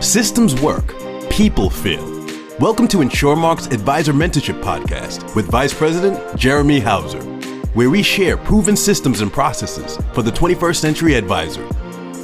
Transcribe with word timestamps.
Systems 0.00 0.58
work, 0.62 0.94
people 1.28 1.68
fail. 1.68 2.02
Welcome 2.58 2.88
to 2.88 2.98
InsurMark's 2.98 3.66
Advisor 3.66 4.14
Mentorship 4.14 4.62
Podcast 4.62 5.36
with 5.36 5.50
Vice 5.50 5.74
President 5.74 6.38
Jeremy 6.38 6.80
Houser, 6.80 7.20
where 7.74 7.90
we 7.90 8.02
share 8.02 8.38
proven 8.38 8.78
systems 8.78 9.20
and 9.20 9.30
processes 9.30 9.98
for 10.14 10.22
the 10.22 10.30
21st 10.30 10.76
century 10.76 11.14
advisor. 11.16 11.68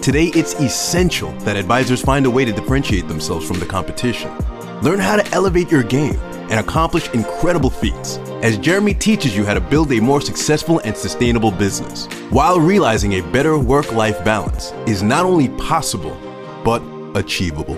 Today, 0.00 0.28
it's 0.28 0.54
essential 0.54 1.32
that 1.40 1.56
advisors 1.56 2.00
find 2.00 2.24
a 2.24 2.30
way 2.30 2.46
to 2.46 2.52
differentiate 2.52 3.08
themselves 3.08 3.46
from 3.46 3.58
the 3.58 3.66
competition. 3.66 4.34
Learn 4.80 4.98
how 4.98 5.16
to 5.16 5.34
elevate 5.34 5.70
your 5.70 5.82
game 5.82 6.18
and 6.48 6.58
accomplish 6.58 7.10
incredible 7.10 7.68
feats 7.68 8.16
as 8.42 8.56
Jeremy 8.56 8.94
teaches 8.94 9.36
you 9.36 9.44
how 9.44 9.52
to 9.52 9.60
build 9.60 9.92
a 9.92 10.00
more 10.00 10.22
successful 10.22 10.80
and 10.86 10.96
sustainable 10.96 11.50
business 11.50 12.06
while 12.30 12.58
realizing 12.58 13.14
a 13.14 13.32
better 13.32 13.58
work 13.58 13.92
life 13.92 14.24
balance 14.24 14.72
is 14.86 15.02
not 15.02 15.26
only 15.26 15.50
possible, 15.50 16.16
but 16.64 16.80
achievable. 17.16 17.76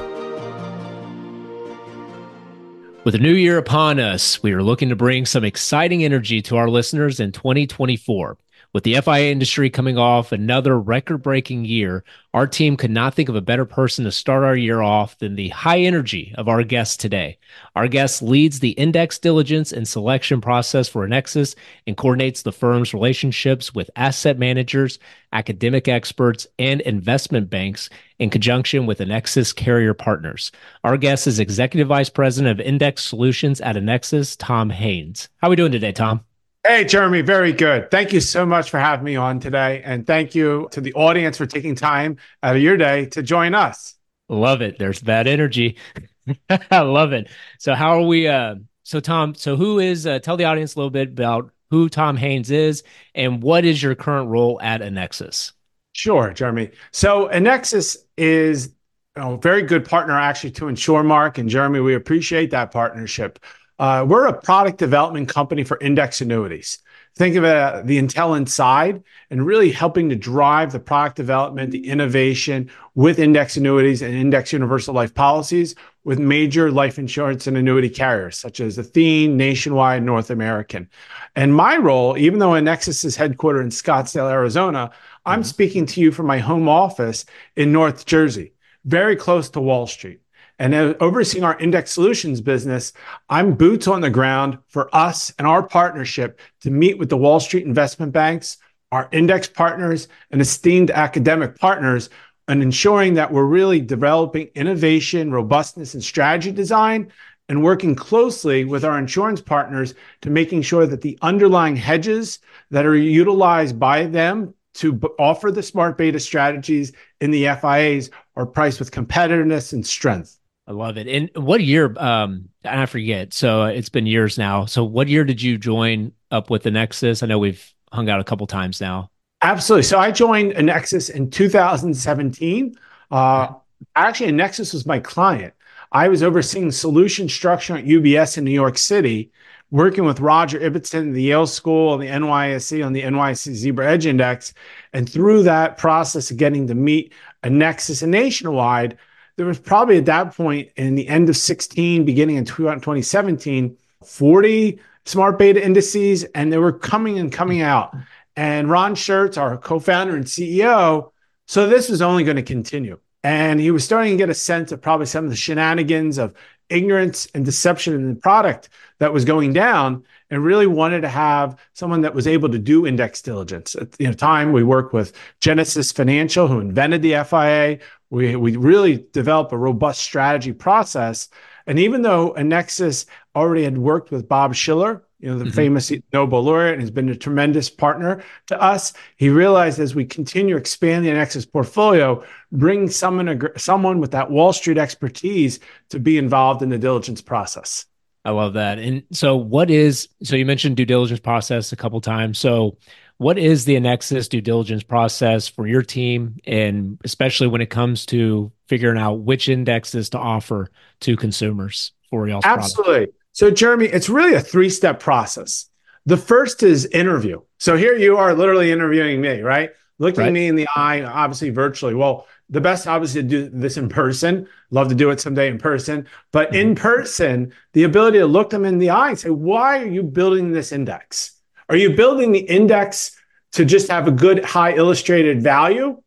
With 3.05 3.15
a 3.15 3.19
new 3.19 3.33
year 3.33 3.57
upon 3.57 4.01
us, 4.01 4.43
we 4.43 4.53
are 4.53 4.63
looking 4.63 4.91
to 4.91 4.97
bring 4.97 5.25
some 5.25 5.45
exciting 5.45 6.05
energy 6.05 6.43
to 6.43 6.57
our 6.57 6.69
listeners 6.69 7.21
in 7.21 7.33
2024. 7.33 8.37
With 8.75 8.85
the 8.85 9.01
FIA 9.01 9.33
industry 9.33 9.71
coming 9.71 9.97
off 9.97 10.31
another 10.31 10.79
record 10.79 11.19
breaking 11.19 11.65
year, 11.65 12.05
our 12.35 12.47
team 12.47 12.77
could 12.77 12.91
not 12.91 13.15
think 13.15 13.31
of 13.31 13.35
a 13.35 13.41
better 13.41 13.65
person 13.65 14.05
to 14.05 14.13
start 14.13 14.45
our 14.45 14.55
year 14.55 14.83
off 14.83 15.17
than 15.19 15.37
the 15.37 15.49
high 15.49 15.79
energy 15.81 16.35
of 16.37 16.49
our 16.49 16.63
guest 16.63 17.01
today. 17.01 17.39
Our 17.75 17.89
guest 17.89 18.21
leads 18.21 18.61
the 18.61 18.73
index 18.73 19.19
diligence 19.19 19.73
and 19.73 19.89
selection 19.89 20.43
process 20.43 20.87
for 20.87 21.03
Annexus 21.03 21.57
and 21.87 21.97
coordinates 21.97 22.43
the 22.43 22.53
firm's 22.53 22.93
relationships 22.93 23.75
with 23.75 23.91
asset 23.97 24.39
managers, 24.39 24.99
academic 25.33 25.89
experts, 25.89 26.47
and 26.59 26.83
investment 26.83 27.49
banks 27.49 27.89
in 28.19 28.29
conjunction 28.29 28.85
with 28.85 29.01
Annexus 29.01 29.51
carrier 29.55 29.95
partners. 29.95 30.53
Our 30.85 30.99
guest 30.99 31.27
is 31.27 31.39
Executive 31.39 31.89
Vice 31.89 32.11
President 32.11 32.61
of 32.61 32.67
Index 32.67 33.03
Solutions 33.03 33.63
at 33.63 33.79
Annexus, 33.79 34.37
Tom 34.37 34.69
Haines. 34.69 35.31
How 35.39 35.49
are 35.49 35.51
we 35.51 35.57
doing 35.57 35.73
today, 35.73 35.93
Tom? 35.93 36.21
Hey, 36.67 36.85
Jeremy, 36.85 37.23
very 37.23 37.53
good. 37.53 37.91
Thank 37.91 38.13
you 38.13 38.21
so 38.21 38.45
much 38.45 38.69
for 38.71 38.79
having 38.79 39.05
me 39.05 39.17
on 39.17 39.41
today. 39.41 39.81
And 39.85 40.07
thank 40.07 40.35
you 40.35 40.69
to 40.73 40.81
the 40.81 40.93
audience 40.95 41.39
for 41.39 41.47
taking 41.47 41.75
time 41.75 42.17
out 42.43 42.57
of 42.57 42.63
your 42.63 42.77
day 42.77 43.07
to 43.07 43.23
join 43.23 43.55
us. 43.55 43.95
Love 44.29 44.61
it. 44.61 44.79
There's 44.79 45.01
that 45.03 45.27
energy. 45.27 45.79
I 46.71 46.81
love 46.81 47.13
it. 47.13 47.29
So, 47.59 47.75
how 47.75 47.99
are 47.99 48.07
we? 48.07 48.29
Uh, 48.29 48.57
so, 48.83 49.01
Tom, 49.01 49.35
so 49.35 49.57
who 49.57 49.79
is, 49.79 50.07
uh, 50.07 50.19
tell 50.19 50.37
the 50.37 50.45
audience 50.45 50.75
a 50.75 50.79
little 50.79 50.91
bit 50.91 51.09
about 51.09 51.51
who 51.71 51.89
Tom 51.89 52.17
Haines 52.17 52.51
is 52.51 52.83
and 53.15 53.43
what 53.43 53.65
is 53.65 53.83
your 53.83 53.95
current 53.95 54.29
role 54.29 54.61
at 54.61 54.83
Annexus? 54.83 55.53
Sure, 55.93 56.33
Jeremy. 56.33 56.71
So, 56.91 57.29
Annexus 57.29 57.97
is 58.17 58.75
a 59.17 59.37
very 59.37 59.63
good 59.63 59.85
partner 59.85 60.19
actually 60.19 60.51
to 60.53 60.65
InsurMark. 60.65 61.39
And, 61.39 61.49
Jeremy, 61.49 61.81
we 61.81 61.95
appreciate 61.95 62.51
that 62.51 62.73
partnership. 62.73 63.39
Uh, 63.79 64.05
we're 64.09 64.27
a 64.27 64.41
product 64.41 64.79
development 64.79 65.29
company 65.29 65.63
for 65.63 65.79
index 65.81 66.21
annuities. 66.21 66.79
Think 67.15 67.37
of 67.37 67.45
it 67.45 67.57
uh, 67.57 67.83
the 67.85 67.99
Intel 67.99 68.37
inside 68.37 69.03
and 69.31 69.45
really 69.45 69.73
helping 69.73 70.09
to 70.09 70.17
drive 70.17 70.71
the 70.71 70.79
product 70.79 71.17
development, 71.17 71.73
the 71.73 71.89
innovation 71.89 72.71
with 72.95 73.19
index 73.19 73.57
annuities 73.57 74.03
and 74.03 74.15
index 74.15 74.53
universal 74.53 74.95
life 74.95 75.15
policies 75.15 75.75
with 76.05 76.19
major 76.19 76.71
life 76.71 76.99
insurance 76.99 77.47
and 77.47 77.57
annuity 77.57 77.89
carriers 77.89 78.39
such 78.39 78.61
as 78.61 78.79
Athene, 78.79 79.37
Nationwide, 79.37 80.03
North 80.03 80.31
American. 80.31 80.89
And 81.35 81.55
my 81.55 81.77
role, 81.77 82.17
even 82.17 82.39
though 82.39 82.55
Annexus 82.55 83.05
is 83.05 83.17
headquartered 83.17 83.63
in 83.63 83.71
Scottsdale, 83.71 84.31
Arizona, 84.31 84.91
I'm 85.27 85.41
mm-hmm. 85.41 85.47
speaking 85.47 85.87
to 85.87 86.01
you 86.01 86.13
from 86.13 86.27
my 86.27 86.39
home 86.39 86.69
office 86.69 87.25
in 87.57 87.73
North 87.73 88.07
Jersey, 88.07 88.55
very 88.85 89.17
close 89.17 89.51
to 89.51 89.61
Wall 89.61 89.87
Street 89.87 90.21
and 90.59 90.75
overseeing 90.75 91.45
our 91.45 91.59
index 91.59 91.93
solutions 91.93 92.41
business, 92.41 92.93
I'm 93.29 93.55
boots 93.55 93.87
on 93.87 94.01
the 94.01 94.11
ground 94.11 94.59
for 94.67 94.95
us 94.95 95.33
and 95.39 95.47
our 95.47 95.63
partnership 95.63 96.41
to 96.63 96.71
meet 96.71 96.99
with 96.99 97.09
the 97.09 97.17
Wall 97.17 97.39
Street 97.39 97.65
investment 97.65 98.13
banks, 98.13 98.57
our 98.91 99.09
index 99.13 99.47
partners, 99.47 100.09
and 100.31 100.41
esteemed 100.41 100.91
academic 100.91 101.59
partners, 101.59 102.11
and 102.49 102.63
ensuring 102.63 103.15
that 103.15 103.33
we're 103.33 103.45
really 103.45 103.81
developing 103.81 104.49
innovation, 104.55 105.31
robustness, 105.31 105.95
and 105.95 106.03
strategy 106.03 106.51
design, 106.51 107.13
and 107.49 107.63
working 107.63 107.95
closely 107.95 108.65
with 108.65 108.85
our 108.85 108.99
insurance 108.99 109.41
partners 109.41 109.95
to 110.23 110.31
making 110.31 110.63
sure 110.63 110.87
that 110.87 111.01
the 111.01 111.19
underlying 111.23 111.77
hedges 111.77 112.41
that 112.71 112.85
are 112.85 112.97
utilized 112.97 113.79
by 113.79 114.05
them 114.05 114.53
to 114.75 115.01
offer 115.19 115.51
the 115.51 115.63
smart 115.63 115.97
beta 115.97 116.21
strategies 116.21 116.93
in 117.21 117.31
the 117.31 117.45
FIAs 117.45 118.11
are 118.37 118.47
priced 118.47 118.79
with 118.79 118.91
competitiveness 118.91 119.73
and 119.73 119.87
strength. 119.87 120.39
I 120.69 120.73
love 120.73 120.99
it. 120.99 121.09
And 121.09 121.31
what 121.35 121.63
year? 121.63 121.95
Um, 121.97 122.51
I 122.63 122.85
forget. 122.85 123.33
So 123.33 123.65
it's 123.65 123.89
been 123.89 124.05
years 124.05 124.37
now. 124.37 124.67
So 124.67 124.85
what 124.85 125.09
year 125.09 125.25
did 125.25 125.41
you 125.41 125.57
join 125.57 126.13
up 126.31 126.51
with 126.51 126.63
the 126.63 126.71
Nexus? 126.71 127.23
I 127.23 127.27
know 127.27 127.39
we've 127.39 127.73
hung 127.91 128.11
out 128.11 128.21
a 128.21 128.25
couple 128.25 128.47
times 128.47 128.79
now. 128.79 129.11
Absolutely. 129.41 129.85
So 129.85 129.99
I 129.99 130.11
joined 130.11 130.53
Annexus 130.53 131.09
in 131.09 131.31
2017. 131.31 132.77
Uh, 133.11 133.49
actually, 133.97 134.31
Nexus 134.31 134.75
was 134.75 134.85
my 134.85 134.99
client. 134.99 135.55
I 135.93 136.09
was 136.09 136.23
overseeing 136.23 136.71
solution 136.71 137.31
structure 137.31 137.79
at 137.79 137.87
UBS 137.87 138.37
in 138.37 138.45
New 138.45 138.51
York 138.51 138.77
City, 138.77 139.33
working 139.71 140.05
with 140.05 140.21
Roger 140.21 140.61
Ibbotson, 140.61 141.15
the 141.15 141.23
Yale 141.23 141.47
School, 141.47 141.95
and 141.95 142.03
the 142.03 142.09
NYSE 142.09 142.85
on 142.85 142.93
the 142.93 143.01
NYSE 143.01 143.55
Zebra 143.55 143.91
Edge 143.91 144.05
Index. 144.05 144.53
And 144.93 145.09
through 145.09 145.45
that 145.45 145.79
process 145.79 146.31
of 146.31 146.37
getting 146.37 146.67
to 146.67 146.75
meet 146.75 147.15
Annexus 147.43 148.03
and 148.03 148.13
Nationwide, 148.13 148.99
there 149.39 149.47
was 149.47 149.61
probably 149.61 149.97
at 149.97 150.07
that 150.07 150.37
point 150.37 150.69
in 150.75 150.97
the 150.97 151.09
end 151.09 151.29
of 151.29 151.37
16, 151.37 152.05
beginning 152.05 152.37
in 152.37 152.45
2017, 152.45 153.77
uh, 154.03 154.05
40 154.05 154.81
smart 155.07 155.39
beta 155.39 155.65
indices, 155.65 156.25
and 156.35 156.53
they 156.53 156.59
were 156.59 156.73
coming 156.73 157.21
and 157.21 157.33
coming 157.33 157.63
out. 157.63 157.97
And 158.35 158.69
Ron 158.69 158.97
Shurts, 158.97 159.39
our 159.39 159.57
co 159.57 159.79
founder 159.79 160.17
and 160.17 160.25
CEO, 160.25 161.13
so 161.47 161.69
this 161.69 161.89
was 161.89 162.03
only 162.03 162.25
going 162.25 162.37
to 162.37 162.43
continue. 162.43 162.99
And 163.23 163.61
he 163.61 163.71
was 163.71 163.85
starting 163.85 164.13
to 164.13 164.17
get 164.17 164.29
a 164.29 164.35
sense 164.35 164.73
of 164.73 164.83
probably 164.83 165.07
some 165.07 165.25
of 165.25 165.31
the 165.31 165.37
shenanigans 165.37 166.19
of 166.19 166.35
ignorance 166.69 167.27
and 167.35 167.45
deception 167.45 167.95
in 167.95 168.15
the 168.15 168.21
product 168.21 168.69
that 168.99 169.13
was 169.13 169.25
going 169.25 169.53
down 169.53 170.05
and 170.31 170.45
really 170.45 170.67
wanted 170.67 171.01
to 171.01 171.09
have 171.09 171.59
someone 171.73 172.03
that 172.03 172.15
was 172.15 172.27
able 172.27 172.49
to 172.51 172.59
do 172.59 172.87
index 172.87 173.23
diligence. 173.23 173.75
At 173.75 173.93
the 173.93 174.15
time, 174.15 174.53
we 174.53 174.63
worked 174.63 174.93
with 174.93 175.13
Genesis 175.41 175.93
Financial, 175.93 176.49
who 176.49 176.61
invented 176.61 177.03
the 177.03 177.25
FIA. 177.25 177.79
We, 178.11 178.37
we 178.37 178.57
really 178.57 179.07
developed 179.13 179.53
a 179.53 179.57
robust 179.57 180.01
strategy 180.01 180.53
process. 180.53 181.29
And 181.67 181.79
even 181.79 182.03
though 182.03 182.35
Annexus 182.35 183.07
already 183.37 183.65
had 183.65 183.77
worked 183.77 184.11
with 184.11 184.29
Bob 184.29 184.55
Shiller, 184.55 185.05
you 185.21 185.29
know, 185.29 185.39
the 185.39 185.47
mm-hmm. 185.47 185.55
famous 185.55 185.93
Nobel 186.13 186.43
laureate, 186.43 186.75
and 186.75 186.81
has 186.81 186.93
been 186.93 187.09
a 187.09 187.17
tremendous 187.17 187.69
partner 187.69 188.23
to 188.47 188.61
us. 188.61 188.93
He 189.17 189.31
realized 189.31 189.81
as 189.81 189.95
we 189.95 190.05
continue 190.05 190.57
expanding 190.57 191.11
Annexus 191.11 191.45
portfolio, 191.45 192.25
bring 192.53 192.89
someone, 192.89 193.51
someone 193.57 193.99
with 193.99 194.13
that 194.13 194.31
Wall 194.31 194.53
Street 194.53 194.79
expertise 194.79 195.59
to 195.89 195.99
be 195.99 196.19
involved 196.19 196.63
in 196.63 196.69
the 196.69 196.79
diligence 196.79 197.21
process. 197.21 197.87
I 198.25 198.31
love 198.31 198.55
that. 198.55 198.79
And 198.79 199.03
so, 199.11 199.37
what 199.37 199.71
is 199.71 200.09
so 200.23 200.37
you 200.37 200.47
mentioned 200.47 200.77
due 200.77 200.85
diligence 200.85 201.21
process 201.21 201.73
a 201.73 201.77
couple 201.77 202.01
times. 202.01 202.39
So, 202.39 202.77
what 203.19 203.39
is 203.39 203.65
the 203.65 203.77
Annexus 203.77 204.29
due 204.29 204.41
diligence 204.41 204.83
process 204.83 205.49
for 205.49 205.67
your 205.67 205.83
team, 205.83 206.37
and 206.47 206.99
especially 207.05 207.49
when 207.49 207.61
it 207.61 207.71
comes 207.71 208.07
to 208.07 208.51
figuring 208.67 208.99
out 208.99 209.21
which 209.21 209.49
indexes 209.49 210.11
to 210.11 210.19
offer 210.19 210.71
to 211.01 211.17
consumers 211.17 211.93
for 212.11 212.27
y'all? 212.29 212.41
Absolutely. 212.45 212.95
Product? 212.95 213.15
So, 213.33 213.51
Jeremy, 213.51 213.87
it's 213.87 214.09
really 214.09 214.35
a 214.35 214.41
three 214.41 214.71
step 214.71 215.01
process. 215.01 215.69
The 216.07 216.17
first 216.17 216.63
is 216.63 216.87
interview. 216.87 217.41
So 217.59 217.77
here 217.77 217.95
you 217.95 218.17
are, 218.17 218.35
literally 218.35 218.73
interviewing 218.73 219.21
me, 219.21 219.41
right? 219.43 219.71
Looking 219.99 220.25
right. 220.25 220.33
me 220.33 220.47
in 220.47 220.55
the 220.55 220.69
eye, 220.75 221.03
obviously 221.03 221.51
virtually. 221.51 221.95
Well, 221.95 222.27
the 222.51 222.61
best 222.61 222.87
obviously 222.87 223.23
to 223.23 223.29
do 223.29 223.49
this 223.53 223.77
in 223.77 223.89
person 223.89 224.49
love 224.71 224.89
to 224.89 224.95
do 224.95 225.11
it 225.11 225.21
someday 225.21 225.49
in 225.49 225.59
person 225.59 226.07
but 226.33 226.49
mm-hmm. 226.49 226.71
in 226.71 226.75
person 226.75 227.53
the 227.73 227.85
ability 227.85 228.19
to 228.19 228.27
look 228.27 228.51
them 228.51 228.65
in 228.65 228.79
the 228.79 228.91
eye 228.91 229.11
and 229.11 229.19
say 229.19 229.31
why 229.31 229.83
are 229.83 229.87
you 229.87 230.03
building 230.03 230.53
this 230.53 230.73
index 230.73 231.38
are 231.69 231.77
you 231.77 231.95
building 231.95 232.33
the 232.33 232.39
index 232.39 233.17
to 233.53 233.65
just 233.65 233.89
have 233.89 234.07
a 234.09 234.13
good 234.13 234.45
high 234.45 234.75
illustrated 234.75 235.43
value 235.43 236.01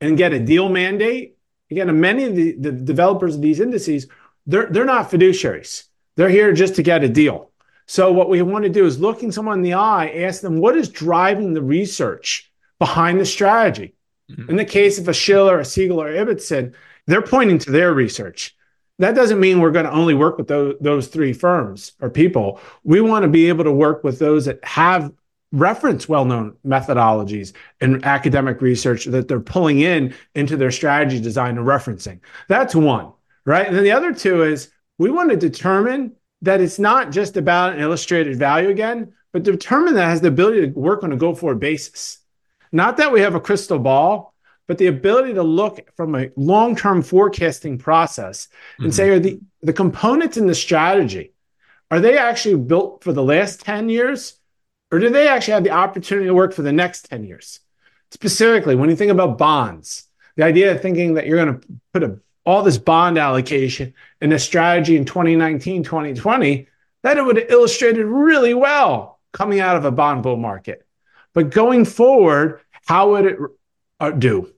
and 0.00 0.16
get 0.16 0.32
a 0.32 0.38
deal 0.38 0.68
mandate 0.68 1.36
again 1.70 2.00
many 2.00 2.24
of 2.24 2.34
the, 2.34 2.52
the 2.52 2.72
developers 2.72 3.34
of 3.34 3.42
these 3.42 3.60
indices 3.60 4.06
they're, 4.46 4.66
they're 4.66 4.84
not 4.84 5.10
fiduciaries 5.10 5.84
they're 6.16 6.28
here 6.28 6.52
just 6.52 6.76
to 6.76 6.82
get 6.82 7.04
a 7.04 7.08
deal 7.08 7.50
so 7.86 8.12
what 8.12 8.28
we 8.28 8.42
want 8.42 8.64
to 8.64 8.70
do 8.70 8.84
is 8.84 9.00
looking 9.00 9.32
someone 9.32 9.58
in 9.58 9.62
the 9.62 9.74
eye 9.74 10.08
ask 10.08 10.40
them 10.40 10.58
what 10.58 10.76
is 10.76 10.88
driving 10.88 11.52
the 11.52 11.62
research 11.62 12.50
behind 12.78 13.20
the 13.20 13.26
strategy 13.26 13.94
Mm-hmm. 14.30 14.50
In 14.50 14.56
the 14.56 14.64
case 14.64 14.98
of 14.98 15.08
a 15.08 15.14
Shiller, 15.14 15.58
a 15.58 15.64
Siegel, 15.64 16.00
or 16.00 16.12
Ibbotson, 16.12 16.74
they're 17.06 17.22
pointing 17.22 17.58
to 17.60 17.70
their 17.70 17.94
research. 17.94 18.56
That 18.98 19.14
doesn't 19.14 19.38
mean 19.38 19.60
we're 19.60 19.70
going 19.70 19.84
to 19.84 19.92
only 19.92 20.14
work 20.14 20.38
with 20.38 20.48
those, 20.48 20.74
those 20.80 21.06
three 21.06 21.32
firms 21.32 21.92
or 22.00 22.10
people. 22.10 22.60
We 22.82 23.00
want 23.00 23.22
to 23.22 23.28
be 23.28 23.48
able 23.48 23.64
to 23.64 23.72
work 23.72 24.02
with 24.02 24.18
those 24.18 24.46
that 24.46 24.64
have 24.64 25.12
reference 25.52 26.08
well-known 26.08 26.56
methodologies 26.66 27.52
and 27.80 28.04
academic 28.04 28.60
research 28.60 29.06
that 29.06 29.28
they're 29.28 29.40
pulling 29.40 29.80
in 29.80 30.14
into 30.34 30.56
their 30.56 30.70
strategy 30.70 31.20
design 31.20 31.56
and 31.56 31.66
referencing. 31.66 32.20
That's 32.48 32.74
one 32.74 33.12
right? 33.48 33.66
And 33.66 33.74
then 33.74 33.82
the 33.82 33.92
other 33.92 34.12
two 34.12 34.42
is 34.42 34.70
we 34.98 35.10
want 35.10 35.30
to 35.30 35.36
determine 35.36 36.12
that 36.42 36.60
it's 36.60 36.78
not 36.78 37.10
just 37.10 37.38
about 37.38 37.72
an 37.72 37.80
illustrated 37.80 38.38
value 38.38 38.68
again, 38.68 39.14
but 39.32 39.42
determine 39.42 39.94
that 39.94 40.10
has 40.10 40.20
the 40.20 40.28
ability 40.28 40.60
to 40.60 40.78
work 40.78 41.02
on 41.02 41.12
a 41.12 41.16
go 41.16 41.34
forward 41.34 41.58
basis. 41.58 42.18
Not 42.72 42.98
that 42.98 43.10
we 43.10 43.22
have 43.22 43.34
a 43.34 43.40
crystal 43.40 43.78
ball, 43.78 44.34
but 44.68 44.78
the 44.78 44.86
ability 44.86 45.34
to 45.34 45.42
look 45.42 45.90
from 45.96 46.14
a 46.14 46.30
long 46.36 46.76
term 46.76 47.02
forecasting 47.02 47.78
process 47.78 48.48
and 48.76 48.88
mm-hmm. 48.88 48.92
say, 48.92 49.08
are 49.08 49.18
the, 49.18 49.40
the 49.62 49.72
components 49.72 50.36
in 50.36 50.46
the 50.46 50.54
strategy, 50.54 51.32
are 51.90 51.98
they 51.98 52.18
actually 52.18 52.56
built 52.56 53.02
for 53.02 53.12
the 53.12 53.24
last 53.24 53.62
10 53.62 53.88
years? 53.88 54.38
Or 54.92 54.98
do 54.98 55.10
they 55.10 55.26
actually 55.26 55.54
have 55.54 55.64
the 55.64 55.70
opportunity 55.70 56.26
to 56.26 56.34
work 56.34 56.52
for 56.52 56.62
the 56.62 56.72
next 56.72 57.08
10 57.08 57.24
years? 57.24 57.60
Specifically, 58.10 58.74
when 58.74 58.90
you 58.90 58.96
think 58.96 59.10
about 59.10 59.38
bonds, 59.38 60.06
the 60.36 60.44
idea 60.44 60.72
of 60.72 60.80
thinking 60.80 61.14
that 61.14 61.26
you're 61.26 61.44
going 61.44 61.60
to 61.60 61.68
put 61.92 62.02
a, 62.02 62.18
all 62.44 62.62
this 62.62 62.78
bond 62.78 63.18
allocation 63.18 63.94
in 64.20 64.32
a 64.32 64.38
strategy 64.38 64.96
in 64.96 65.04
2019, 65.04 65.82
2020, 65.82 66.68
that 67.02 67.16
it 67.16 67.24
would 67.24 67.36
have 67.36 67.50
illustrated 67.50 68.04
really 68.04 68.54
well 68.54 69.18
coming 69.32 69.60
out 69.60 69.76
of 69.76 69.84
a 69.84 69.90
bond 69.90 70.22
bull 70.22 70.36
market. 70.36 70.86
But 71.32 71.50
going 71.50 71.84
forward, 71.84 72.60
how 72.86 73.10
would 73.10 73.26
it 73.26 73.38
uh, 74.00 74.10
do? 74.10 74.52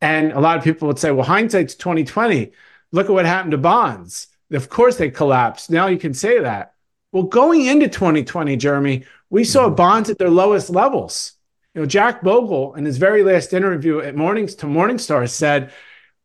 And 0.00 0.32
a 0.32 0.40
lot 0.40 0.58
of 0.58 0.64
people 0.64 0.88
would 0.88 0.98
say, 0.98 1.10
well, 1.10 1.24
hindsight's 1.24 1.74
2020. 1.74 2.52
Look 2.92 3.06
at 3.06 3.12
what 3.12 3.26
happened 3.26 3.52
to 3.52 3.58
bonds. 3.58 4.28
Of 4.52 4.68
course 4.68 4.96
they 4.96 5.10
collapsed. 5.10 5.70
Now 5.70 5.86
you 5.86 5.98
can 5.98 6.14
say 6.14 6.40
that. 6.40 6.74
Well, 7.12 7.24
going 7.24 7.66
into 7.66 7.88
2020, 7.88 8.56
Jeremy, 8.56 9.04
we 9.30 9.44
saw 9.44 9.66
mm-hmm. 9.66 9.74
bonds 9.74 10.10
at 10.10 10.18
their 10.18 10.30
lowest 10.30 10.70
levels. 10.70 11.32
You 11.74 11.82
know, 11.82 11.86
Jack 11.86 12.22
Bogle 12.22 12.74
in 12.74 12.84
his 12.84 12.98
very 12.98 13.22
last 13.22 13.52
interview 13.52 14.00
at 14.00 14.16
Mornings 14.16 14.54
to 14.56 14.66
Morningstar 14.66 15.28
said, 15.28 15.72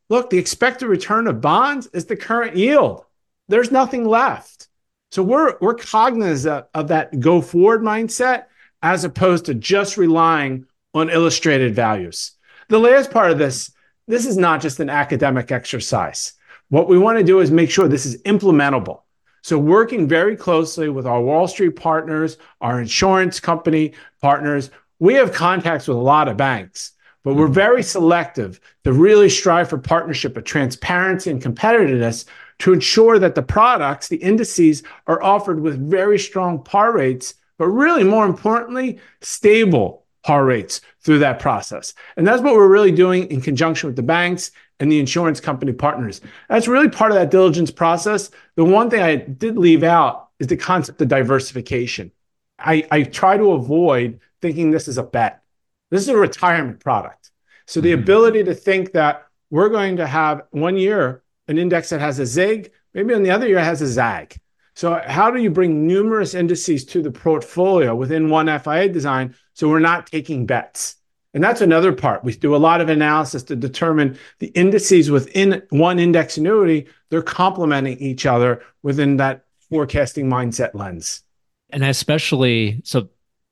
look, 0.09 0.29
the 0.29 0.37
expected 0.37 0.87
return 0.87 1.27
of 1.27 1.41
bonds 1.41 1.87
is 1.93 2.05
the 2.05 2.15
current 2.15 2.55
yield. 2.55 3.05
There's 3.47 3.71
nothing 3.71 4.05
left. 4.05 4.67
So 5.11 5.23
we're 5.23 5.57
we're 5.59 5.75
cognizant 5.75 6.67
of 6.73 6.87
that 6.87 7.19
go 7.19 7.41
forward 7.41 7.81
mindset 7.81 8.45
as 8.81 9.03
opposed 9.03 9.45
to 9.45 9.53
just 9.53 9.97
relying 9.97 10.65
on 10.93 11.09
illustrated 11.09 11.75
values. 11.75 12.31
The 12.71 12.79
last 12.79 13.11
part 13.11 13.31
of 13.31 13.37
this, 13.37 13.73
this 14.07 14.25
is 14.25 14.37
not 14.37 14.61
just 14.61 14.79
an 14.79 14.89
academic 14.89 15.51
exercise. 15.51 16.35
What 16.69 16.87
we 16.87 16.97
want 16.97 17.17
to 17.17 17.23
do 17.25 17.41
is 17.41 17.51
make 17.51 17.69
sure 17.69 17.89
this 17.89 18.05
is 18.05 18.21
implementable. 18.21 19.01
So, 19.41 19.57
working 19.57 20.07
very 20.07 20.37
closely 20.37 20.87
with 20.87 21.05
our 21.05 21.21
Wall 21.21 21.49
Street 21.49 21.71
partners, 21.71 22.37
our 22.61 22.79
insurance 22.79 23.41
company 23.41 23.91
partners, 24.21 24.71
we 24.99 25.15
have 25.15 25.33
contacts 25.33 25.85
with 25.89 25.97
a 25.97 25.99
lot 25.99 26.29
of 26.29 26.37
banks, 26.37 26.93
but 27.25 27.33
we're 27.33 27.47
very 27.47 27.83
selective 27.83 28.61
to 28.85 28.93
really 28.93 29.27
strive 29.27 29.67
for 29.67 29.77
partnership 29.77 30.37
of 30.37 30.45
transparency 30.45 31.29
and 31.29 31.43
competitiveness 31.43 32.23
to 32.59 32.71
ensure 32.71 33.19
that 33.19 33.35
the 33.35 33.43
products, 33.43 34.07
the 34.07 34.15
indices, 34.15 34.81
are 35.07 35.21
offered 35.21 35.59
with 35.59 35.89
very 35.89 36.17
strong 36.17 36.63
par 36.63 36.93
rates, 36.93 37.33
but 37.57 37.67
really 37.67 38.05
more 38.05 38.25
importantly, 38.25 38.97
stable 39.19 40.00
par 40.23 40.45
rates 40.45 40.81
through 41.01 41.19
that 41.19 41.39
process. 41.39 41.93
And 42.15 42.27
that's 42.27 42.41
what 42.41 42.53
we're 42.53 42.67
really 42.67 42.91
doing 42.91 43.29
in 43.31 43.41
conjunction 43.41 43.87
with 43.87 43.95
the 43.95 44.03
banks 44.03 44.51
and 44.79 44.91
the 44.91 44.99
insurance 44.99 45.39
company 45.39 45.73
partners. 45.73 46.21
That's 46.49 46.67
really 46.67 46.89
part 46.89 47.11
of 47.11 47.15
that 47.15 47.31
diligence 47.31 47.71
process. 47.71 48.29
The 48.55 48.65
one 48.65 48.89
thing 48.89 49.01
I 49.01 49.15
did 49.15 49.57
leave 49.57 49.83
out 49.83 50.29
is 50.39 50.47
the 50.47 50.57
concept 50.57 51.01
of 51.01 51.07
diversification. 51.07 52.11
I, 52.57 52.87
I 52.91 53.03
try 53.03 53.37
to 53.37 53.51
avoid 53.53 54.19
thinking 54.41 54.71
this 54.71 54.87
is 54.87 54.97
a 54.97 55.03
bet. 55.03 55.41
This 55.89 56.01
is 56.01 56.09
a 56.09 56.17
retirement 56.17 56.79
product. 56.79 57.31
So 57.67 57.81
the 57.81 57.91
mm-hmm. 57.91 58.03
ability 58.03 58.43
to 58.45 58.55
think 58.55 58.91
that 58.93 59.27
we're 59.49 59.69
going 59.69 59.97
to 59.97 60.07
have 60.07 60.43
one 60.51 60.77
year 60.77 61.23
an 61.47 61.57
index 61.57 61.89
that 61.89 61.99
has 61.99 62.17
a 62.19 62.25
zig, 62.25 62.71
maybe 62.93 63.13
on 63.13 63.23
the 63.23 63.31
other 63.31 63.47
year 63.47 63.59
it 63.59 63.63
has 63.63 63.81
a 63.81 63.87
zag. 63.87 64.37
So 64.73 65.01
how 65.05 65.29
do 65.29 65.41
you 65.41 65.51
bring 65.51 65.85
numerous 65.85 66.33
indices 66.33 66.85
to 66.85 67.01
the 67.01 67.11
portfolio 67.11 67.93
within 67.93 68.29
one 68.29 68.47
FIA 68.59 68.89
design 68.89 69.35
so 69.53 69.69
we're 69.69 69.79
not 69.79 70.07
taking 70.07 70.45
bets? 70.45 70.95
And 71.33 71.43
that's 71.43 71.61
another 71.61 71.93
part. 71.93 72.23
We 72.23 72.33
do 72.33 72.55
a 72.55 72.57
lot 72.57 72.81
of 72.81 72.89
analysis 72.89 73.43
to 73.43 73.55
determine 73.55 74.17
the 74.39 74.47
indices 74.47 75.09
within 75.09 75.61
one 75.69 75.97
index 75.97 76.37
annuity, 76.37 76.87
they're 77.09 77.21
complementing 77.21 77.97
each 77.99 78.25
other 78.25 78.61
within 78.83 79.17
that 79.17 79.45
forecasting 79.69 80.27
mindset 80.27 80.73
lens. 80.73 81.21
And 81.69 81.83
especially 81.83 82.81
so 82.83 83.09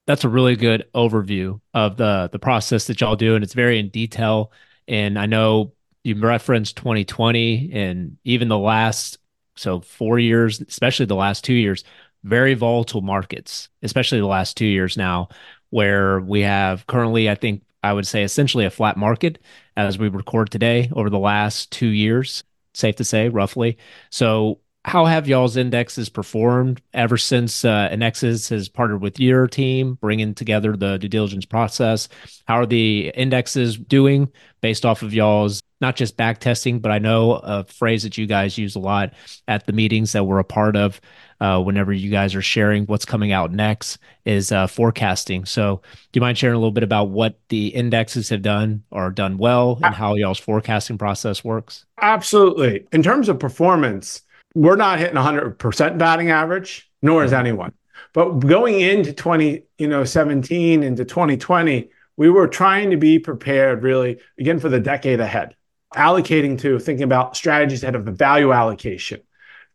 that's 0.07 0.25
a 0.25 0.29
really 0.29 0.55
good 0.55 0.85
overview 0.93 1.61
of 1.73 1.95
the 1.95 2.29
the 2.31 2.39
process 2.39 2.87
that 2.87 2.99
y'all 2.99 3.15
do 3.15 3.35
and 3.35 3.43
it's 3.43 3.53
very 3.53 3.79
in 3.79 3.89
detail 3.89 4.51
and 4.87 5.17
I 5.17 5.27
know 5.27 5.73
you 6.03 6.15
referenced 6.15 6.75
2020 6.77 7.71
and 7.71 8.17
even 8.23 8.47
the 8.47 8.57
last 8.57 9.19
so 9.55 9.81
four 9.81 10.17
years, 10.19 10.61
especially 10.61 11.05
the 11.05 11.15
last 11.15 11.43
two 11.43 11.53
years, 11.53 11.83
very 12.23 12.53
volatile 12.53 13.01
markets, 13.01 13.69
especially 13.83 14.19
the 14.19 14.25
last 14.25 14.57
two 14.57 14.65
years 14.65 14.97
now, 14.97 15.29
where 15.69 16.19
we 16.19 16.41
have 16.41 16.87
currently, 16.87 17.29
I 17.29 17.35
think 17.35 17.63
I 17.83 17.93
would 17.93 18.07
say 18.07 18.23
essentially 18.23 18.65
a 18.65 18.69
flat 18.69 18.97
market 18.97 19.39
as 19.77 19.97
we 19.97 20.09
record 20.09 20.51
today 20.51 20.89
over 20.93 21.09
the 21.09 21.19
last 21.19 21.71
two 21.71 21.87
years, 21.87 22.43
safe 22.73 22.95
to 22.97 23.03
say, 23.03 23.29
roughly. 23.29 23.77
So 24.09 24.59
how 24.85 25.05
have 25.05 25.27
y'all's 25.27 25.57
indexes 25.57 26.09
performed 26.09 26.81
ever 26.93 27.17
since 27.17 27.65
uh, 27.65 27.89
has 27.91 28.69
partnered 28.69 29.01
with 29.01 29.19
your 29.19 29.47
team, 29.47 29.95
bringing 30.01 30.33
together 30.33 30.75
the 30.75 30.97
due 30.97 31.09
diligence 31.09 31.45
process? 31.45 32.09
How 32.47 32.55
are 32.55 32.65
the 32.65 33.11
indexes 33.15 33.77
doing 33.77 34.31
based 34.61 34.85
off 34.85 35.01
of 35.01 35.13
y'all's 35.13 35.61
not 35.81 35.95
just 35.95 36.17
back 36.17 36.39
testing, 36.39 36.79
but 36.79 36.91
I 36.91 36.99
know 36.99 37.33
a 37.33 37.63
phrase 37.63 38.03
that 38.03 38.17
you 38.17 38.27
guys 38.27 38.57
use 38.57 38.75
a 38.75 38.79
lot 38.79 39.13
at 39.47 39.65
the 39.65 39.73
meetings 39.73 40.11
that 40.11 40.25
we're 40.25 40.39
a 40.39 40.43
part 40.43 40.75
of. 40.75 40.99
Uh, 41.41 41.61
whenever 41.61 41.93
you 41.93 42.11
guys 42.11 42.35
are 42.35 42.41
sharing 42.41 42.85
what's 42.87 43.05
coming 43.05 43.31
out 43.31 43.49
next 43.49 43.97
is 44.25 44.51
uh, 44.51 44.67
forecasting. 44.67 45.45
So, 45.45 45.81
do 46.11 46.17
you 46.17 46.21
mind 46.21 46.37
sharing 46.37 46.55
a 46.55 46.57
little 46.57 46.73
bit 46.73 46.83
about 46.83 47.11
what 47.11 47.39
the 47.47 47.67
indexes 47.67 48.27
have 48.27 48.41
done 48.41 48.83
or 48.91 49.09
done 49.09 49.37
well, 49.37 49.79
and 49.81 49.95
how 49.95 50.15
y'all's 50.15 50.37
forecasting 50.37 50.97
process 50.97 51.41
works? 51.41 51.85
Absolutely. 52.01 52.85
In 52.91 53.01
terms 53.01 53.29
of 53.29 53.39
performance, 53.39 54.21
we're 54.53 54.75
not 54.75 54.99
hitting 54.99 55.15
100% 55.15 55.97
batting 55.97 56.29
average, 56.29 56.91
nor 57.01 57.23
is 57.23 57.31
anyone. 57.31 57.71
But 58.13 58.39
going 58.39 58.81
into 58.81 59.13
20, 59.13 59.63
you 59.77 59.87
know, 59.87 60.03
17 60.03 60.83
into 60.83 61.05
2020, 61.05 61.89
we 62.17 62.29
were 62.29 62.49
trying 62.49 62.89
to 62.89 62.97
be 62.97 63.17
prepared 63.17 63.81
really 63.81 64.19
again 64.37 64.59
for 64.59 64.67
the 64.67 64.79
decade 64.81 65.21
ahead 65.21 65.55
allocating 65.95 66.59
to 66.59 66.79
thinking 66.79 67.03
about 67.03 67.35
strategies 67.35 67.83
ahead 67.83 67.95
of 67.95 68.05
the 68.05 68.11
value 68.11 68.51
allocation, 68.51 69.21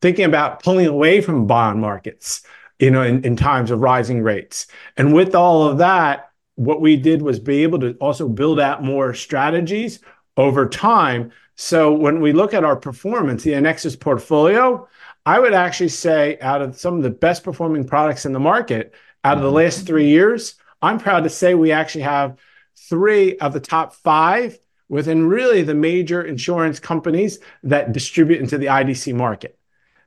thinking 0.01 0.25
about 0.25 0.63
pulling 0.63 0.87
away 0.87 1.21
from 1.21 1.47
bond 1.47 1.81
markets, 1.81 2.43
you 2.79 2.91
know, 2.91 3.03
in, 3.03 3.25
in 3.25 3.37
times 3.37 3.71
of 3.71 3.81
rising 3.81 4.23
rates. 4.23 4.67
And 4.97 5.15
with 5.15 5.35
all 5.35 5.69
of 5.69 5.79
that, 5.79 6.31
what 6.57 6.81
we 6.81 6.97
did 6.97 7.23
was 7.23 7.41
be 7.41 7.63
able 7.63 7.81
to 7.81 7.95
also 7.95 8.29
build 8.29 8.61
out 8.61 8.83
more 8.83 9.13
strategies 9.15 10.01
over 10.37 10.69
time. 10.69 11.33
So 11.57 11.93
when 11.93 12.21
we 12.21 12.33
look 12.33 12.55
at 12.55 12.65
our 12.65 12.77
performance, 12.77 13.43
the 13.43 13.55
Annexus 13.55 13.97
portfolio, 13.97 14.89
I 15.27 15.39
would 15.39 15.55
actually 15.55 15.89
say 15.89 16.39
out 16.41 16.63
of 16.63 16.79
some 16.79 16.97
of 16.97 17.03
the 17.03 17.11
best 17.11 17.43
performing 17.45 17.87
products 17.87 18.27
in 18.27 18.33
the 18.33 18.41
market, 18.41 18.95
out 19.25 19.37
of 19.37 19.43
the 19.43 19.49
mm-hmm. 19.49 19.57
last 19.57 19.87
three 19.87 20.09
years, 20.09 20.57
I'm 20.83 20.99
proud 20.99 21.25
to 21.25 21.31
say 21.31 21.55
we 21.55 21.73
actually 21.73 22.03
have 22.03 22.39
three 22.77 23.39
of 23.39 23.53
the 23.53 23.61
top 23.61 23.95
five 23.95 24.59
within 24.95 25.27
really 25.27 25.61
the 25.61 25.75
major 25.75 26.23
insurance 26.23 26.79
companies 26.79 27.41
that 27.65 27.91
distribute 27.91 28.41
into 28.41 28.57
the 28.57 28.67
IDC 28.67 29.13
market. 29.13 29.59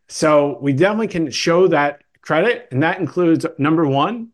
So 0.08 0.58
we 0.62 0.72
definitely 0.72 1.10
can 1.10 1.30
show 1.30 1.68
that 1.68 2.04
credit, 2.22 2.70
and 2.72 2.82
that 2.84 2.98
includes 2.98 3.46
number 3.58 3.86
one, 3.86 4.30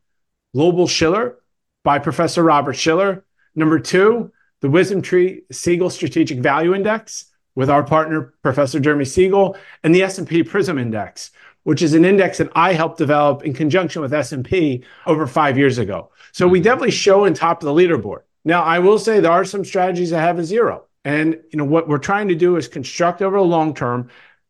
Global 0.53 0.85
Shiller 0.85 1.39
by 1.83 1.97
Professor 1.97 2.43
Robert 2.43 2.73
Shiller. 2.73 3.25
Number 3.55 3.79
two, 3.79 4.31
the 4.61 4.67
WisdomTree 4.67 5.51
Siegel 5.51 5.89
Strategic 5.89 6.37
Value 6.37 6.75
Index 6.75 7.31
with 7.55 7.71
our 7.71 7.81
partner 7.81 8.35
Professor 8.43 8.79
Jeremy 8.79 9.05
Siegel, 9.05 9.57
and 9.83 9.95
the 9.95 10.03
S&P 10.03 10.43
Prism 10.43 10.77
Index, 10.77 11.31
which 11.63 11.81
is 11.81 11.95
an 11.95 12.05
index 12.05 12.37
that 12.37 12.51
I 12.55 12.73
helped 12.73 12.99
develop 12.99 13.43
in 13.43 13.55
conjunction 13.55 14.03
with 14.03 14.13
S&P 14.13 14.83
over 15.07 15.25
five 15.25 15.57
years 15.57 15.79
ago. 15.79 16.11
So 16.31 16.47
we 16.47 16.61
definitely 16.61 16.91
show 16.91 17.25
in 17.25 17.33
top 17.33 17.63
of 17.63 17.65
the 17.65 17.73
leaderboard. 17.73 18.21
Now, 18.45 18.63
I 18.63 18.79
will 18.79 18.99
say 18.99 19.19
there 19.19 19.31
are 19.31 19.45
some 19.45 19.63
strategies 19.63 20.09
that 20.09 20.19
have 20.19 20.39
a 20.39 20.43
zero. 20.43 20.85
And 21.05 21.39
you 21.51 21.57
know 21.57 21.65
what 21.65 21.87
we're 21.87 21.97
trying 21.97 22.29
to 22.29 22.35
do 22.35 22.55
is 22.55 22.67
construct 22.67 23.21
over 23.21 23.37
the 23.37 23.43
long 23.43 23.73
term 23.73 24.09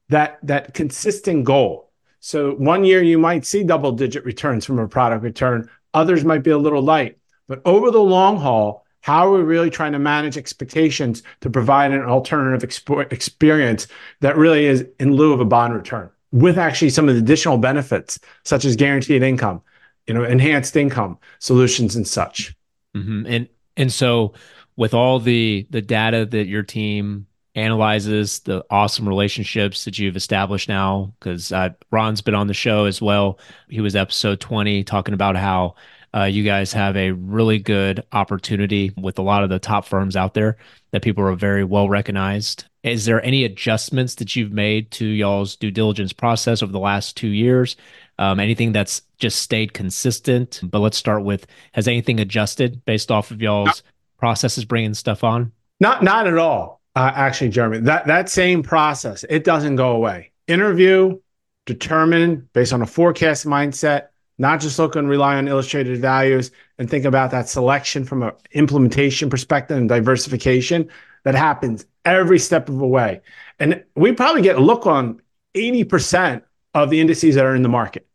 that 0.09 0.39
that 0.43 0.73
consistent 0.73 1.45
goal. 1.45 1.91
So 2.19 2.51
one 2.53 2.85
year 2.85 3.01
you 3.01 3.17
might 3.17 3.45
see 3.45 3.63
double 3.63 3.91
digit 3.91 4.23
returns 4.23 4.65
from 4.65 4.79
a 4.79 4.87
product 4.87 5.23
return, 5.23 5.69
others 5.93 6.23
might 6.23 6.43
be 6.43 6.51
a 6.51 6.57
little 6.57 6.81
light. 6.81 7.17
But 7.47 7.61
over 7.65 7.91
the 7.91 7.99
long 7.99 8.37
haul, 8.37 8.85
how 9.01 9.27
are 9.27 9.37
we 9.37 9.43
really 9.43 9.69
trying 9.69 9.91
to 9.91 9.99
manage 9.99 10.37
expectations 10.37 11.23
to 11.41 11.49
provide 11.49 11.91
an 11.91 12.03
alternative 12.03 12.67
expo- 12.67 13.11
experience 13.11 13.87
that 14.21 14.37
really 14.37 14.65
is 14.65 14.85
in 14.99 15.13
lieu 15.13 15.33
of 15.33 15.41
a 15.41 15.45
bond 15.45 15.73
return 15.73 16.09
with 16.31 16.57
actually 16.57 16.89
some 16.89 17.09
of 17.09 17.15
the 17.15 17.21
additional 17.21 17.57
benefits 17.57 18.19
such 18.45 18.63
as 18.63 18.75
guaranteed 18.75 19.21
income, 19.21 19.61
you 20.07 20.13
know, 20.13 20.23
enhanced 20.23 20.75
income 20.77 21.17
solutions 21.39 21.95
and 21.95 22.07
such. 22.07 22.55
Mm-hmm. 22.95 23.25
And 23.27 23.49
and 23.77 23.91
so 23.91 24.33
with 24.75 24.93
all 24.93 25.19
the 25.19 25.67
the 25.69 25.81
data 25.81 26.25
that 26.25 26.47
your 26.47 26.63
team 26.63 27.27
analyzes 27.55 28.39
the 28.39 28.65
awesome 28.69 29.07
relationships 29.07 29.85
that 29.85 29.99
you've 29.99 30.15
established 30.15 30.69
now. 30.69 31.13
Because 31.19 31.51
uh, 31.51 31.69
Ron's 31.91 32.21
been 32.21 32.35
on 32.35 32.47
the 32.47 32.53
show 32.53 32.85
as 32.85 33.01
well. 33.01 33.39
He 33.69 33.81
was 33.81 33.95
episode 33.95 34.39
20 34.39 34.83
talking 34.83 35.13
about 35.13 35.35
how 35.35 35.75
uh, 36.15 36.23
you 36.23 36.43
guys 36.43 36.73
have 36.73 36.95
a 36.95 37.11
really 37.11 37.59
good 37.59 38.03
opportunity 38.11 38.91
with 38.97 39.17
a 39.17 39.23
lot 39.23 39.43
of 39.43 39.49
the 39.49 39.59
top 39.59 39.85
firms 39.85 40.15
out 40.15 40.33
there 40.33 40.57
that 40.91 41.01
people 41.01 41.23
are 41.23 41.35
very 41.35 41.63
well 41.63 41.89
recognized. 41.89 42.65
Is 42.83 43.05
there 43.05 43.23
any 43.23 43.45
adjustments 43.45 44.15
that 44.15 44.35
you've 44.35 44.51
made 44.51 44.91
to 44.91 45.05
y'all's 45.05 45.55
due 45.55 45.71
diligence 45.71 46.13
process 46.13 46.61
over 46.61 46.71
the 46.71 46.79
last 46.79 47.17
two 47.17 47.29
years? 47.29 47.75
Um, 48.19 48.39
anything 48.39 48.71
that's 48.71 49.01
just 49.17 49.41
stayed 49.41 49.73
consistent? 49.73 50.61
But 50.63 50.79
let's 50.79 50.97
start 50.97 51.23
with 51.23 51.47
has 51.73 51.87
anything 51.87 52.19
adjusted 52.19 52.83
based 52.85 53.11
off 53.11 53.31
of 53.31 53.41
y'all's 53.41 53.83
processes 54.17 54.65
bringing 54.65 54.93
stuff 54.93 55.23
on? 55.23 55.51
Not, 55.79 56.03
not 56.03 56.27
at 56.27 56.37
all. 56.37 56.81
Uh, 56.95 57.11
actually, 57.13 57.49
Jeremy, 57.49 57.79
that 57.79 58.05
that 58.05 58.29
same 58.29 58.61
process 58.61 59.25
it 59.27 59.43
doesn't 59.43 59.75
go 59.75 59.91
away. 59.91 60.31
Interview, 60.47 61.19
determine 61.65 62.47
based 62.53 62.71
on 62.71 62.81
a 62.81 62.85
forecast 62.85 63.45
mindset, 63.45 64.07
not 64.37 64.61
just 64.61 64.77
look 64.77 64.95
and 64.95 65.09
rely 65.09 65.35
on 65.35 65.47
illustrated 65.47 65.99
values 65.99 66.51
and 66.77 66.89
think 66.89 67.05
about 67.05 67.31
that 67.31 67.49
selection 67.49 68.05
from 68.05 68.23
an 68.23 68.31
implementation 68.51 69.29
perspective 69.29 69.77
and 69.77 69.89
diversification 69.89 70.87
that 71.23 71.35
happens 71.35 71.85
every 72.05 72.39
step 72.39 72.69
of 72.69 72.77
the 72.77 72.85
way. 72.85 73.21
And 73.59 73.83
we 73.95 74.11
probably 74.11 74.41
get 74.41 74.57
a 74.57 74.61
look 74.61 74.85
on 74.85 75.21
80% 75.55 76.43
of 76.73 76.89
the 76.89 76.99
indices 76.99 77.35
that 77.35 77.45
are 77.45 77.55
in 77.55 77.61
the 77.63 77.69
market. 77.69 78.07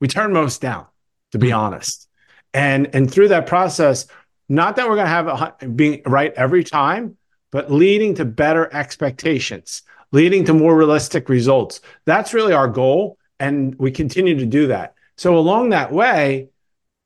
We 0.00 0.08
turn 0.08 0.32
most 0.32 0.60
down, 0.60 0.86
to 1.32 1.38
be 1.38 1.48
mm-hmm. 1.48 1.58
honest. 1.58 2.08
And, 2.54 2.94
and 2.94 3.10
through 3.10 3.28
that 3.28 3.46
process, 3.46 4.06
not 4.48 4.76
that 4.76 4.88
we're 4.88 4.96
going 4.96 5.06
to 5.06 5.10
have 5.10 5.54
it 5.60 5.76
being 5.76 6.02
right 6.04 6.32
every 6.34 6.64
time, 6.64 7.16
but 7.50 7.70
leading 7.70 8.14
to 8.16 8.24
better 8.24 8.72
expectations, 8.74 9.82
leading 10.10 10.44
to 10.44 10.52
more 10.52 10.76
realistic 10.76 11.28
results. 11.28 11.80
That's 12.04 12.34
really 12.34 12.52
our 12.52 12.68
goal. 12.68 13.18
And 13.38 13.74
we 13.78 13.90
continue 13.90 14.38
to 14.38 14.46
do 14.46 14.68
that. 14.68 14.94
So, 15.16 15.36
along 15.36 15.70
that 15.70 15.92
way, 15.92 16.48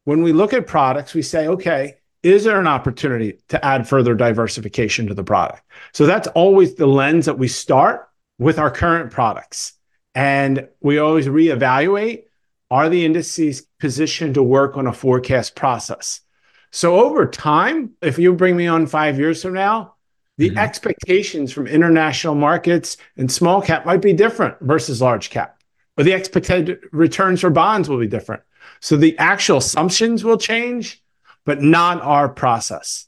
when 0.04 0.22
we 0.22 0.32
look 0.32 0.52
at 0.52 0.66
products, 0.66 1.14
we 1.14 1.22
say, 1.22 1.48
okay, 1.48 1.96
is 2.22 2.44
there 2.44 2.60
an 2.60 2.66
opportunity 2.66 3.38
to 3.48 3.64
add 3.64 3.88
further 3.88 4.14
diversification 4.14 5.06
to 5.08 5.14
the 5.14 5.24
product? 5.24 5.62
So, 5.92 6.06
that's 6.06 6.28
always 6.28 6.74
the 6.74 6.86
lens 6.86 7.26
that 7.26 7.38
we 7.38 7.48
start 7.48 8.08
with 8.38 8.58
our 8.58 8.70
current 8.70 9.10
products. 9.10 9.72
And 10.16 10.66
we 10.80 10.98
always 10.98 11.28
reevaluate 11.28 12.24
are 12.68 12.88
the 12.88 13.04
indices 13.04 13.60
positioned 13.78 14.34
to 14.34 14.42
work 14.42 14.76
on 14.76 14.88
a 14.88 14.92
forecast 14.92 15.54
process? 15.54 16.20
So, 16.72 16.98
over 16.98 17.26
time, 17.26 17.92
if 18.02 18.18
you 18.18 18.32
bring 18.32 18.56
me 18.56 18.66
on 18.66 18.88
five 18.88 19.20
years 19.20 19.42
from 19.42 19.54
now, 19.54 19.94
the 20.36 20.48
mm-hmm. 20.48 20.58
expectations 20.58 21.52
from 21.52 21.68
international 21.68 22.34
markets 22.34 22.96
and 23.16 23.30
small 23.30 23.62
cap 23.62 23.86
might 23.86 24.02
be 24.02 24.12
different 24.12 24.56
versus 24.60 25.00
large 25.00 25.30
cap 25.30 25.56
or 25.96 26.04
the 26.04 26.12
expected 26.12 26.78
returns 26.92 27.40
for 27.40 27.50
bonds 27.50 27.88
will 27.88 27.98
be 27.98 28.06
different. 28.06 28.42
So 28.80 28.96
the 28.96 29.16
actual 29.18 29.58
assumptions 29.58 30.24
will 30.24 30.38
change, 30.38 31.02
but 31.44 31.62
not 31.62 32.02
our 32.02 32.28
process. 32.28 33.06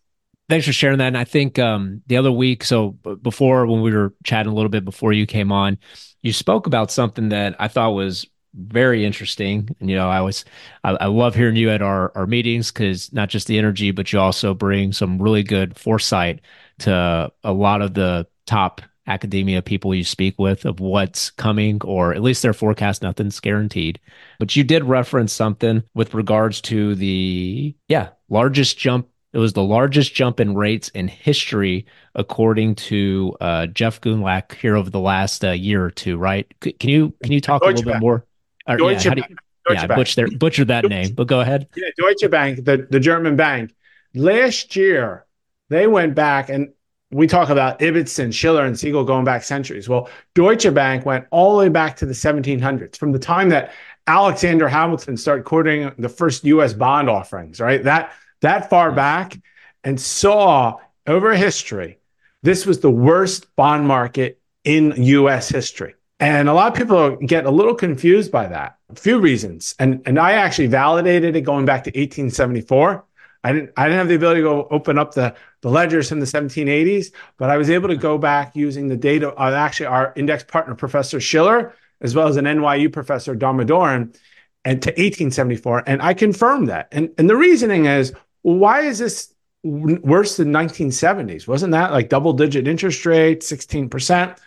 Thanks 0.48 0.66
for 0.66 0.72
sharing 0.72 0.98
that. 0.98 1.08
And 1.08 1.18
I 1.18 1.24
think 1.24 1.58
um, 1.58 2.02
the 2.06 2.16
other 2.16 2.32
week, 2.32 2.64
so 2.64 2.92
before 3.22 3.66
when 3.66 3.82
we 3.82 3.92
were 3.92 4.14
chatting 4.24 4.50
a 4.50 4.54
little 4.54 4.70
bit 4.70 4.84
before 4.84 5.12
you 5.12 5.26
came 5.26 5.52
on, 5.52 5.78
you 6.22 6.32
spoke 6.32 6.66
about 6.66 6.90
something 6.90 7.28
that 7.30 7.56
I 7.58 7.68
thought 7.68 7.90
was 7.90 8.26
very 8.54 9.04
interesting. 9.04 9.74
And 9.80 9.90
you 9.90 9.96
know, 9.96 10.08
I 10.08 10.20
was 10.20 10.44
I, 10.84 10.92
I 10.92 11.06
love 11.06 11.34
hearing 11.34 11.56
you 11.56 11.70
at 11.70 11.82
our 11.82 12.12
our 12.14 12.26
meetings 12.26 12.72
because 12.72 13.12
not 13.12 13.28
just 13.28 13.46
the 13.46 13.58
energy, 13.58 13.90
but 13.90 14.12
you 14.12 14.18
also 14.18 14.54
bring 14.54 14.92
some 14.92 15.20
really 15.20 15.42
good 15.42 15.78
foresight 15.78 16.40
to 16.80 17.32
a 17.44 17.52
lot 17.52 17.82
of 17.82 17.94
the 17.94 18.26
top 18.46 18.80
academia 19.08 19.62
people 19.62 19.94
you 19.94 20.04
speak 20.04 20.38
with 20.38 20.64
of 20.64 20.80
what's 20.80 21.30
coming, 21.30 21.80
or 21.82 22.12
at 22.14 22.22
least 22.22 22.42
their 22.42 22.52
forecast, 22.52 23.02
nothing's 23.02 23.40
guaranteed. 23.40 23.98
But 24.38 24.54
you 24.54 24.62
did 24.62 24.84
reference 24.84 25.32
something 25.32 25.82
with 25.94 26.14
regards 26.14 26.60
to 26.62 26.94
the, 26.94 27.74
yeah, 27.88 28.10
largest 28.28 28.78
jump. 28.78 29.08
It 29.38 29.40
was 29.40 29.52
the 29.52 29.62
largest 29.62 30.14
jump 30.14 30.40
in 30.40 30.56
rates 30.56 30.88
in 30.88 31.06
history, 31.06 31.86
according 32.16 32.74
to 32.74 33.36
uh, 33.40 33.66
Jeff 33.66 34.00
Gundlach 34.00 34.52
here 34.54 34.74
over 34.74 34.90
the 34.90 34.98
last 34.98 35.44
uh, 35.44 35.52
year 35.52 35.84
or 35.84 35.92
two, 35.92 36.18
right? 36.18 36.52
C- 36.64 36.72
can 36.72 36.90
you 36.90 37.14
can 37.22 37.30
you 37.30 37.40
talk 37.40 37.62
Deutsche 37.62 37.74
a 37.74 37.76
little 37.76 37.92
Bank. 37.92 38.00
bit 38.00 38.04
more? 38.04 38.26
Or, 38.66 38.76
Deutsche 38.76 39.04
yeah, 39.04 39.14
Bank. 39.14 39.26
You, 39.30 39.36
yeah, 39.70 39.86
butcher, 39.86 40.26
butcher 40.36 40.64
that 40.64 40.82
Deutsche, 40.82 40.90
name, 40.90 41.14
but 41.14 41.28
go 41.28 41.38
ahead. 41.38 41.68
Yeah, 41.76 41.86
Deutsche 41.96 42.28
Bank, 42.28 42.64
the, 42.64 42.88
the 42.90 42.98
German 42.98 43.36
bank. 43.36 43.72
Last 44.12 44.74
year, 44.74 45.24
they 45.68 45.86
went 45.86 46.16
back 46.16 46.48
and 46.48 46.72
we 47.12 47.28
talk 47.28 47.48
about 47.48 47.78
Ibbotson, 47.78 48.34
Shiller, 48.34 48.64
and 48.64 48.76
Siegel 48.76 49.04
going 49.04 49.24
back 49.24 49.44
centuries. 49.44 49.88
Well, 49.88 50.10
Deutsche 50.34 50.74
Bank 50.74 51.06
went 51.06 51.26
all 51.30 51.52
the 51.52 51.58
way 51.58 51.68
back 51.68 51.96
to 51.98 52.06
the 52.06 52.12
1700s, 52.12 52.96
from 52.96 53.12
the 53.12 53.20
time 53.20 53.50
that 53.50 53.72
Alexander 54.08 54.66
Hamilton 54.66 55.16
started 55.16 55.44
courting 55.44 55.92
the 55.96 56.08
first 56.08 56.42
U.S. 56.42 56.72
bond 56.72 57.08
offerings, 57.08 57.60
right? 57.60 57.84
That 57.84 58.12
that 58.40 58.70
far 58.70 58.92
back, 58.92 59.38
and 59.84 60.00
saw 60.00 60.78
over 61.06 61.34
history, 61.34 61.98
this 62.42 62.66
was 62.66 62.80
the 62.80 62.90
worst 62.90 63.54
bond 63.56 63.86
market 63.86 64.40
in 64.64 64.92
U.S. 64.96 65.48
history. 65.48 65.94
And 66.20 66.48
a 66.48 66.52
lot 66.52 66.72
of 66.72 66.78
people 66.78 67.16
get 67.16 67.46
a 67.46 67.50
little 67.50 67.74
confused 67.74 68.32
by 68.32 68.46
that. 68.48 68.78
A 68.90 68.94
few 68.94 69.20
reasons, 69.20 69.74
and 69.78 70.02
and 70.06 70.18
I 70.18 70.32
actually 70.32 70.68
validated 70.68 71.36
it 71.36 71.42
going 71.42 71.64
back 71.64 71.84
to 71.84 71.90
1874 71.90 73.04
I 73.44 73.52
didn't 73.52 73.70
I 73.76 73.84
didn't 73.84 73.98
have 73.98 74.08
the 74.08 74.16
ability 74.16 74.40
to 74.40 74.48
go 74.48 74.68
open 74.70 74.98
up 74.98 75.14
the, 75.14 75.34
the 75.62 75.70
ledgers 75.70 76.08
from 76.08 76.20
the 76.20 76.26
1780s, 76.26 77.12
but 77.36 77.50
I 77.50 77.56
was 77.56 77.70
able 77.70 77.88
to 77.88 77.96
go 77.96 78.18
back 78.18 78.56
using 78.56 78.88
the 78.88 78.96
data 78.96 79.28
of 79.28 79.54
actually 79.54 79.86
our 79.86 80.12
index 80.16 80.42
partner, 80.44 80.74
Professor 80.74 81.20
Shiller, 81.20 81.74
as 82.00 82.14
well 82.14 82.28
as 82.28 82.36
an 82.36 82.46
NYU 82.46 82.92
professor, 82.92 83.34
Damodaran 83.34 84.16
and 84.64 84.82
to 84.82 84.90
1874. 84.90 85.84
And 85.86 86.02
I 86.02 86.14
confirmed 86.14 86.68
that. 86.68 86.88
And, 86.90 87.10
and 87.16 87.30
the 87.30 87.36
reasoning 87.36 87.86
is 87.86 88.12
why 88.54 88.82
is 88.82 88.98
this 88.98 89.34
worse 89.62 90.36
than 90.36 90.52
1970s? 90.52 91.48
Wasn't 91.48 91.72
that 91.72 91.92
like 91.92 92.08
double 92.08 92.32
digit 92.32 92.68
interest 92.68 93.04
rate, 93.04 93.40
16%? 93.40 94.38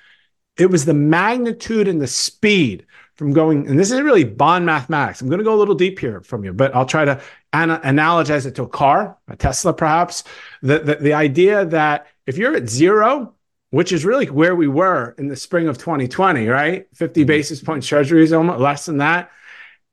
It 0.58 0.70
was 0.70 0.86
the 0.86 0.94
magnitude 0.94 1.88
and 1.88 2.02
the 2.02 2.08
speed 2.08 2.86
from 3.16 3.34
going, 3.34 3.68
and 3.68 3.78
this 3.78 3.92
is 3.92 4.02
really 4.02 4.24
bond 4.24 4.66
mathematics. 4.66 5.22
I'm 5.22 5.30
going 5.30 5.40
to 5.40 5.46
go 5.46 5.56
a 5.56 5.60
little 5.60 5.76
deep 5.76 6.00
here 6.00 6.22
from 6.22 6.44
you, 6.44 6.54
but 6.54 6.76
I'll 6.76 6.86
try 6.86 7.06
to 7.06 7.22
an- 7.54 7.70
analogize 7.70 8.46
it 8.46 8.56
to 8.56 8.64
a 8.64 8.68
car, 8.68 9.18
a 9.28 9.36
Tesla, 9.36 9.74
perhaps. 9.74 10.24
The, 10.62 10.80
the, 10.80 10.96
the 10.96 11.14
idea 11.14 11.66
that 11.66 12.08
if 12.26 12.38
you're 12.38 12.56
at 12.56 12.70
zero, 12.70 13.36
which 13.70 13.92
is 13.92 14.06
really 14.06 14.30
where 14.30 14.56
we 14.56 14.68
were 14.68 15.16
in 15.18 15.28
the 15.28 15.36
spring 15.36 15.68
of 15.68 15.78
2020, 15.78 16.48
right? 16.48 16.88
50 16.96 17.22
mm-hmm. 17.22 17.28
basis 17.28 17.62
points 17.62 17.88
treasuries, 17.88 18.34
almost 18.34 18.60
less 18.60 18.86
than 18.86 18.98
that. 18.98 19.32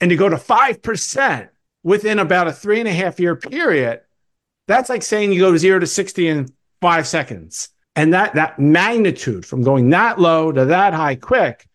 And 0.01 0.11
to 0.11 0.17
go 0.17 0.29
to 0.29 0.37
5% 0.37 1.49
within 1.83 2.19
about 2.19 2.49
a 2.49 2.53
three 2.53 2.81
and 2.81 2.89
a 2.89 2.93
half 2.93 3.21
year 3.21 3.37
period, 3.37 4.01
that's 4.67 4.89
like 4.89 5.03
saying 5.03 5.33
you 5.33 5.41
go 5.41 5.53
to 5.53 5.59
zero 5.59 5.79
to 5.79 5.87
60 5.87 6.29
in 6.29 6.49
five 6.81 7.07
seconds. 7.07 7.71
And 7.97 8.15
that, 8.15 8.35
that 8.35 8.59
magnitude 8.59 9.45
from 9.45 9.63
going 9.63 9.91
that 9.91 10.21
low 10.21 10.53
to 10.53 10.67
that 10.67 10.95
high 10.95 11.17
quick, 11.17 11.69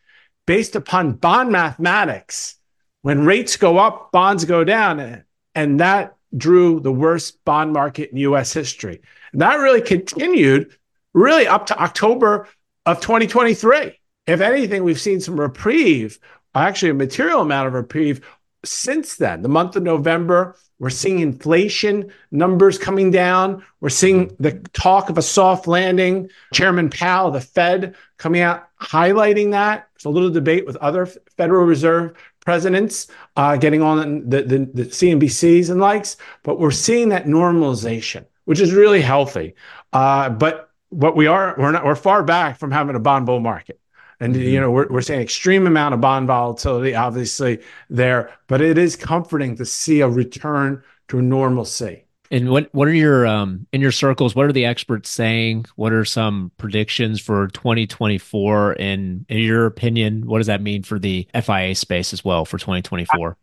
based 0.46 0.76
upon 0.76 1.14
bond 1.14 1.52
mathematics, 1.52 2.56
when 3.02 3.26
rates 3.26 3.58
go 3.58 3.78
up, 3.78 4.12
bonds 4.12 4.46
go 4.46 4.64
down. 4.64 5.24
And 5.56 5.80
that 5.80 6.16
drew 6.36 6.80
the 6.80 6.92
worst 6.92 7.44
bond 7.46 7.74
market 7.74 8.12
in 8.12 8.18
US 8.18 8.54
history. 8.54 9.02
And 9.32 9.42
that 9.42 9.56
really 9.56 9.82
continued 9.82 10.78
really 11.14 11.48
up 11.48 11.66
to 11.68 11.82
October 11.82 12.48
of 12.86 13.02
2023. 13.02 14.00
If 14.26 14.42
anything, 14.42 14.84
we've 14.84 15.00
seen 15.00 15.20
some 15.20 15.40
reprieve, 15.40 16.20
actually 16.56 16.92
a 16.92 16.96
material 16.96 17.42
amount 17.42 17.68
of 17.68 17.74
reprieve 17.74 18.22
since 18.66 19.16
then. 19.16 19.42
The 19.42 19.50
month 19.50 19.76
of 19.76 19.84
November, 19.84 20.56
we're 20.80 20.90
seeing 20.90 21.20
inflation 21.20 22.12
numbers 22.32 22.78
coming 22.78 23.12
down. 23.12 23.64
We're 23.80 23.90
seeing 23.90 24.36
the 24.40 24.54
talk 24.74 25.10
of 25.10 25.18
a 25.18 25.22
soft 25.22 25.68
landing. 25.68 26.30
Chairman 26.54 26.90
Powell, 26.90 27.32
the 27.32 27.42
Fed, 27.42 27.96
coming 28.18 28.42
out 28.42 28.68
highlighting 28.82 29.52
that. 29.52 29.88
There's 29.94 30.06
a 30.06 30.10
little 30.10 30.30
debate 30.30 30.66
with 30.66 30.76
other 30.78 31.06
Federal 31.38 31.66
Reserve 31.66 32.14
presidents 32.42 33.08
uh, 33.38 33.56
getting 33.56 33.82
on 33.82 34.30
the, 34.30 34.44
the, 34.44 34.58
the 34.74 34.86
CNBCs 34.86 35.70
and 35.70 35.80
likes, 35.80 36.18
but 36.44 36.60
we're 36.60 36.72
seeing 36.72 37.10
that 37.10 37.26
normalization, 37.26 38.26
which 38.46 38.60
is 38.60 38.74
really 38.74 39.02
healthy. 39.02 39.56
Uh, 39.94 40.30
but 40.30 40.70
what 40.90 41.16
we 41.16 41.28
are, 41.28 41.56
we're 41.58 41.72
not, 41.72 41.86
we're 41.86 41.96
far 41.96 42.24
back 42.24 42.60
from 42.60 42.72
having 42.72 42.96
a 42.96 43.00
bond 43.00 43.26
bull 43.26 43.40
market. 43.40 43.80
And 44.20 44.36
mm-hmm. 44.36 44.44
you 44.44 44.60
know 44.60 44.72
we're, 44.72 44.88
we're 44.88 45.02
seeing 45.02 45.22
extreme 45.22 45.68
amount 45.68 45.94
of 45.94 46.02
bond 46.02 46.28
volatility, 46.28 46.96
obviously 46.96 47.60
there, 47.90 48.32
but 48.48 48.62
it 48.62 48.78
is 48.78 48.96
comforting 48.96 49.56
to 49.58 49.66
see 49.66 50.02
a 50.02 50.08
return 50.08 50.84
to 51.10 51.22
normalcy. 51.22 52.06
And 52.32 52.50
what 52.50 52.74
what 52.74 52.88
are 52.88 52.94
your 52.94 53.28
um 53.28 53.68
in 53.72 53.82
your 53.82 53.92
circles? 53.92 54.36
What 54.36 54.46
are 54.48 54.52
the 54.52 54.66
experts 54.66 55.10
saying? 55.10 55.66
What 55.76 55.94
are 55.94 56.06
some 56.06 56.52
predictions 56.58 57.22
for 57.22 57.48
2024? 57.50 58.78
And 58.80 59.26
in 59.30 59.38
your 59.38 59.68
opinion, 59.68 60.26
what 60.26 60.40
does 60.40 60.48
that 60.48 60.62
mean 60.62 60.84
for 60.84 60.98
the 60.98 61.28
FIA 61.40 61.76
space 61.76 62.12
as 62.14 62.26
well 62.26 62.46
for 62.46 62.58
2024? 62.58 63.38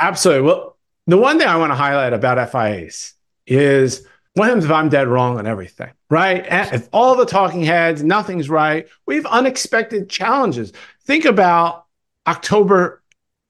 Absolutely. 0.00 0.46
Well, 0.46 0.78
the 1.06 1.18
one 1.18 1.38
thing 1.38 1.48
I 1.48 1.56
want 1.56 1.70
to 1.70 1.76
highlight 1.76 2.12
about 2.12 2.50
FIAs 2.50 3.14
is 3.46 4.06
What 4.34 4.46
happens 4.46 4.64
if 4.64 4.70
I'm 4.70 4.88
dead 4.88 5.08
wrong 5.08 5.38
on 5.38 5.46
everything, 5.46 5.90
right? 6.08 6.46
If 6.48 6.88
all 6.92 7.16
the 7.16 7.26
talking 7.26 7.64
heads, 7.64 8.04
nothing's 8.04 8.48
right, 8.48 8.86
we 9.04 9.16
have 9.16 9.26
unexpected 9.26 10.08
challenges. 10.08 10.72
Think 11.04 11.24
about 11.24 11.86
October 12.26 13.02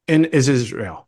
in 0.08 0.24
Israel, 0.24 1.06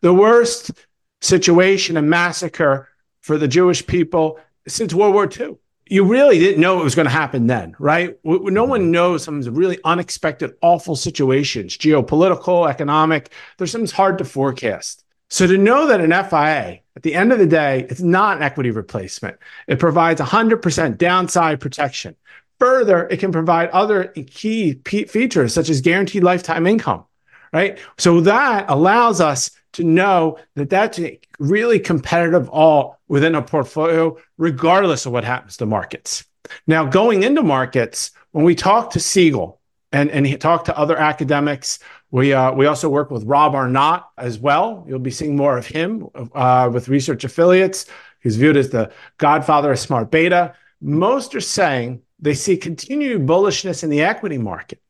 the 0.00 0.12
worst 0.12 0.72
situation 1.20 1.96
and 1.96 2.10
massacre 2.10 2.88
for 3.20 3.38
the 3.38 3.46
Jewish 3.46 3.86
people 3.86 4.40
since 4.66 4.92
World 4.92 5.14
War 5.14 5.30
II. 5.30 5.56
You 5.86 6.04
really 6.04 6.38
didn't 6.38 6.60
know 6.60 6.80
it 6.80 6.84
was 6.84 6.94
going 6.94 7.06
to 7.06 7.12
happen 7.12 7.46
then, 7.46 7.76
right? 7.78 8.18
No 8.24 8.64
one 8.64 8.90
knows 8.90 9.22
some 9.22 9.40
really 9.42 9.78
unexpected, 9.84 10.54
awful 10.62 10.96
situations, 10.96 11.76
geopolitical, 11.76 12.68
economic. 12.68 13.32
There's 13.56 13.70
something 13.70 13.94
hard 13.94 14.18
to 14.18 14.24
forecast. 14.24 15.04
So 15.32 15.46
to 15.46 15.56
know 15.56 15.86
that 15.86 16.02
an 16.02 16.10
FIA, 16.10 16.80
at 16.94 17.02
the 17.02 17.14
end 17.14 17.32
of 17.32 17.38
the 17.38 17.46
day, 17.46 17.86
it's 17.88 18.02
not 18.02 18.36
an 18.36 18.42
equity 18.42 18.70
replacement. 18.70 19.38
It 19.66 19.78
provides 19.78 20.20
100% 20.20 20.98
downside 20.98 21.58
protection. 21.58 22.16
Further, 22.58 23.08
it 23.08 23.18
can 23.18 23.32
provide 23.32 23.70
other 23.70 24.08
key 24.08 24.74
features 24.84 25.54
such 25.54 25.70
as 25.70 25.80
guaranteed 25.80 26.22
lifetime 26.22 26.66
income, 26.66 27.04
right? 27.50 27.78
So 27.96 28.20
that 28.20 28.66
allows 28.68 29.22
us 29.22 29.50
to 29.72 29.84
know 29.84 30.38
that 30.56 30.68
that's 30.68 31.00
really 31.38 31.80
competitive 31.80 32.50
all 32.50 33.00
within 33.08 33.34
a 33.34 33.40
portfolio, 33.40 34.18
regardless 34.36 35.06
of 35.06 35.12
what 35.12 35.24
happens 35.24 35.56
to 35.56 35.64
markets. 35.64 36.26
Now, 36.66 36.84
going 36.84 37.22
into 37.22 37.42
markets, 37.42 38.10
when 38.32 38.44
we 38.44 38.54
talk 38.54 38.90
to 38.90 39.00
Siegel 39.00 39.62
and, 39.92 40.10
and 40.10 40.38
talk 40.42 40.66
to 40.66 40.76
other 40.76 40.98
academics, 40.98 41.78
we, 42.12 42.32
uh, 42.32 42.52
we 42.52 42.66
also 42.66 42.88
work 42.88 43.10
with 43.10 43.24
Rob 43.24 43.56
Arnott 43.56 44.04
as 44.16 44.38
well. 44.38 44.84
You'll 44.86 45.00
be 45.00 45.10
seeing 45.10 45.34
more 45.34 45.58
of 45.58 45.66
him 45.66 46.06
uh, 46.34 46.70
with 46.72 46.88
research 46.88 47.24
affiliates. 47.24 47.86
He's 48.20 48.36
viewed 48.36 48.56
as 48.56 48.70
the 48.70 48.92
godfather 49.18 49.72
of 49.72 49.78
smart 49.80 50.12
beta. 50.12 50.54
Most 50.80 51.34
are 51.34 51.40
saying 51.40 52.02
they 52.20 52.34
see 52.34 52.56
continued 52.56 53.26
bullishness 53.26 53.82
in 53.82 53.90
the 53.90 54.02
equity 54.02 54.38
market, 54.38 54.80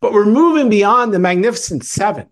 but 0.00 0.12
we're 0.12 0.26
moving 0.26 0.68
beyond 0.68 1.14
the 1.14 1.20
magnificent 1.20 1.84
seven 1.84 2.26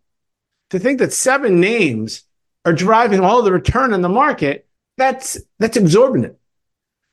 to 0.71 0.79
think 0.79 0.99
that 0.99 1.13
seven 1.13 1.61
names 1.61 2.25
are 2.65 2.73
driving 2.73 3.21
all 3.21 3.43
the 3.43 3.53
return 3.53 3.95
in 3.95 4.03
the 4.03 4.09
market, 4.09 4.67
that's 4.97 5.39
that's 5.59 5.77
exorbitant. 5.77 6.37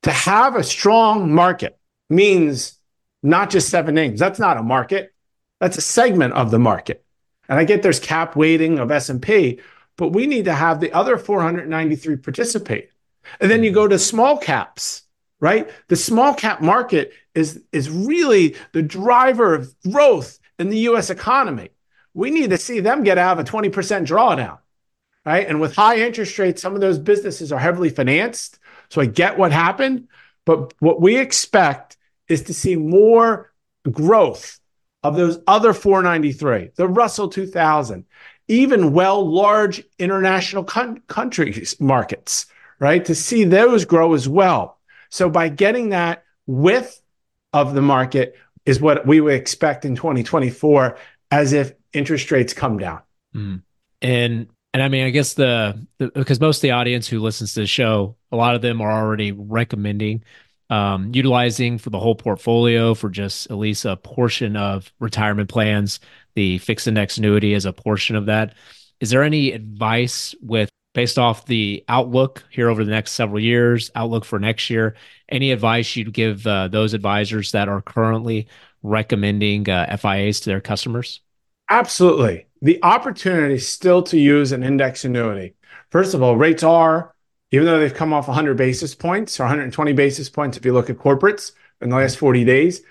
To 0.03 0.11
have 0.11 0.55
a 0.55 0.63
strong 0.63 1.33
market 1.33 1.77
means 2.09 2.77
not 3.23 3.49
just 3.49 3.69
seven 3.69 3.95
names. 3.95 4.19
That's 4.19 4.39
not 4.39 4.57
a 4.57 4.63
market. 4.63 5.13
That's 5.59 5.77
a 5.77 5.81
segment 5.81 6.33
of 6.33 6.51
the 6.51 6.59
market. 6.59 7.04
And 7.49 7.59
I 7.59 7.63
get 7.63 7.83
there's 7.83 7.99
cap 7.99 8.35
weighting 8.35 8.79
of 8.79 8.91
S&P, 8.91 9.59
but 9.97 10.09
we 10.09 10.27
need 10.27 10.45
to 10.45 10.53
have 10.53 10.79
the 10.79 10.91
other 10.93 11.17
493 11.17 12.17
participate. 12.17 12.89
And 13.39 13.49
then 13.49 13.63
you 13.63 13.71
go 13.71 13.87
to 13.87 13.97
small 13.97 14.37
caps, 14.37 15.03
right? 15.39 15.69
The 15.87 15.95
small 15.95 16.33
cap 16.33 16.61
market 16.61 17.13
is 17.33 17.61
is 17.71 17.89
really 17.89 18.55
the 18.71 18.81
driver 18.81 19.55
of 19.55 19.75
growth 19.81 20.39
in 20.59 20.69
the 20.69 20.79
US 20.79 21.09
economy 21.09 21.69
we 22.15 22.31
need 22.31 22.49
to 22.49 22.57
see 22.57 22.79
them 22.79 23.03
get 23.03 23.19
out 23.19 23.37
of 23.37 23.45
a 23.45 23.49
20% 23.49 23.71
drawdown, 24.07 24.57
right? 25.25 25.47
And 25.47 25.59
with 25.59 25.75
high 25.75 25.97
interest 25.97 26.39
rates, 26.39 26.61
some 26.61 26.73
of 26.73 26.81
those 26.81 26.97
businesses 26.97 27.51
are 27.51 27.59
heavily 27.59 27.89
financed. 27.89 28.57
So 28.89 29.01
I 29.01 29.05
get 29.05 29.37
what 29.37 29.51
happened. 29.51 30.07
But 30.45 30.73
what 30.79 31.01
we 31.01 31.17
expect 31.17 31.97
is 32.29 32.43
to 32.43 32.53
see 32.53 32.77
more 32.77 33.51
growth 33.91 34.59
of 35.05 35.15
those 35.15 35.37
other 35.45 35.71
493, 35.71 36.71
the 36.75 36.87
Russell 36.87 37.29
2000, 37.29 38.05
even 38.47 38.91
well 38.91 39.23
large 39.23 39.83
international 39.99 40.63
con- 40.63 41.03
countries 41.05 41.79
markets, 41.79 42.47
right? 42.79 43.05
To 43.05 43.13
see 43.13 43.43
those 43.43 43.85
grow 43.85 44.15
as 44.15 44.27
well. 44.27 44.79
So 45.09 45.29
by 45.29 45.49
getting 45.49 45.89
that 45.89 46.23
width 46.47 46.99
of 47.53 47.75
the 47.75 47.83
market 47.83 48.35
is 48.65 48.81
what 48.81 49.05
we 49.05 49.21
would 49.21 49.35
expect 49.35 49.85
in 49.85 49.95
2024 49.95 50.97
as 51.29 51.53
if 51.53 51.73
interest 51.93 52.31
rates 52.31 52.53
come 52.53 52.79
down. 52.79 53.01
Mm. 53.35 53.61
And 54.01 54.47
and 54.73 54.83
I 54.83 54.89
mean, 54.89 55.05
I 55.05 55.11
guess 55.11 55.35
the, 55.35 55.85
the, 55.99 56.07
because 56.09 56.41
most 56.41 56.57
of 56.57 56.61
the 56.63 56.71
audience 56.71 57.07
who 57.07 57.19
listens 57.19 57.53
to 57.53 57.59
the 57.61 57.67
show, 57.67 58.15
a 58.31 58.35
lot 58.35 58.55
of 58.55 58.63
them 58.63 58.81
are 58.81 58.91
already 58.91 59.31
recommending 59.31 60.23
um, 60.69 61.11
utilizing 61.13 61.77
for 61.77 61.89
the 61.89 61.99
whole 61.99 62.15
portfolio 62.15 62.93
for 62.93 63.09
just 63.09 63.49
at 63.51 63.57
least 63.57 63.85
a 63.85 63.95
portion 63.95 64.55
of 64.55 64.91
retirement 64.99 65.49
plans, 65.49 65.99
the 66.35 66.57
fixed 66.59 66.87
index 66.87 67.17
annuity 67.17 67.53
as 67.53 67.65
a 67.65 67.73
portion 67.73 68.15
of 68.15 68.25
that. 68.25 68.53
Is 68.99 69.09
there 69.09 69.23
any 69.23 69.51
advice 69.51 70.33
with 70.41 70.69
based 70.93 71.19
off 71.19 71.45
the 71.45 71.83
outlook 71.89 72.43
here 72.49 72.69
over 72.69 72.83
the 72.83 72.91
next 72.91 73.11
several 73.11 73.39
years, 73.39 73.91
outlook 73.95 74.25
for 74.25 74.39
next 74.39 74.69
year? 74.69 74.95
Any 75.29 75.51
advice 75.51 75.95
you'd 75.95 76.13
give 76.13 76.47
uh, 76.47 76.69
those 76.69 76.93
advisors 76.93 77.51
that 77.51 77.67
are 77.67 77.81
currently 77.81 78.47
recommending 78.81 79.69
uh, 79.69 79.97
FIAs 79.97 80.39
to 80.41 80.49
their 80.49 80.61
customers? 80.61 81.21
Absolutely. 81.69 82.47
The 82.61 82.81
opportunity 82.83 83.57
still 83.57 84.03
to 84.03 84.17
use 84.17 84.51
an 84.51 84.63
index 84.63 85.03
annuity. 85.03 85.55
First 85.89 86.13
of 86.13 86.21
all, 86.21 86.37
rates 86.37 86.63
are, 86.63 87.14
even 87.55 87.65
though 87.65 87.79
they've 87.79 87.93
come 87.93 88.13
off 88.13 88.27
100 88.27 88.57
basis 88.57 88.93
points 88.93 89.39
or 89.39 89.43
120 89.43 89.93
basis 89.93 90.29
points, 90.29 90.57
if 90.57 90.65
you 90.65 90.73
look 90.73 90.89
at 90.89 90.97
corporates 90.97 91.51
in 91.81 91.89
the 91.89 91.95
last 91.95 92.17
40 92.17 92.43
days, 92.43 92.81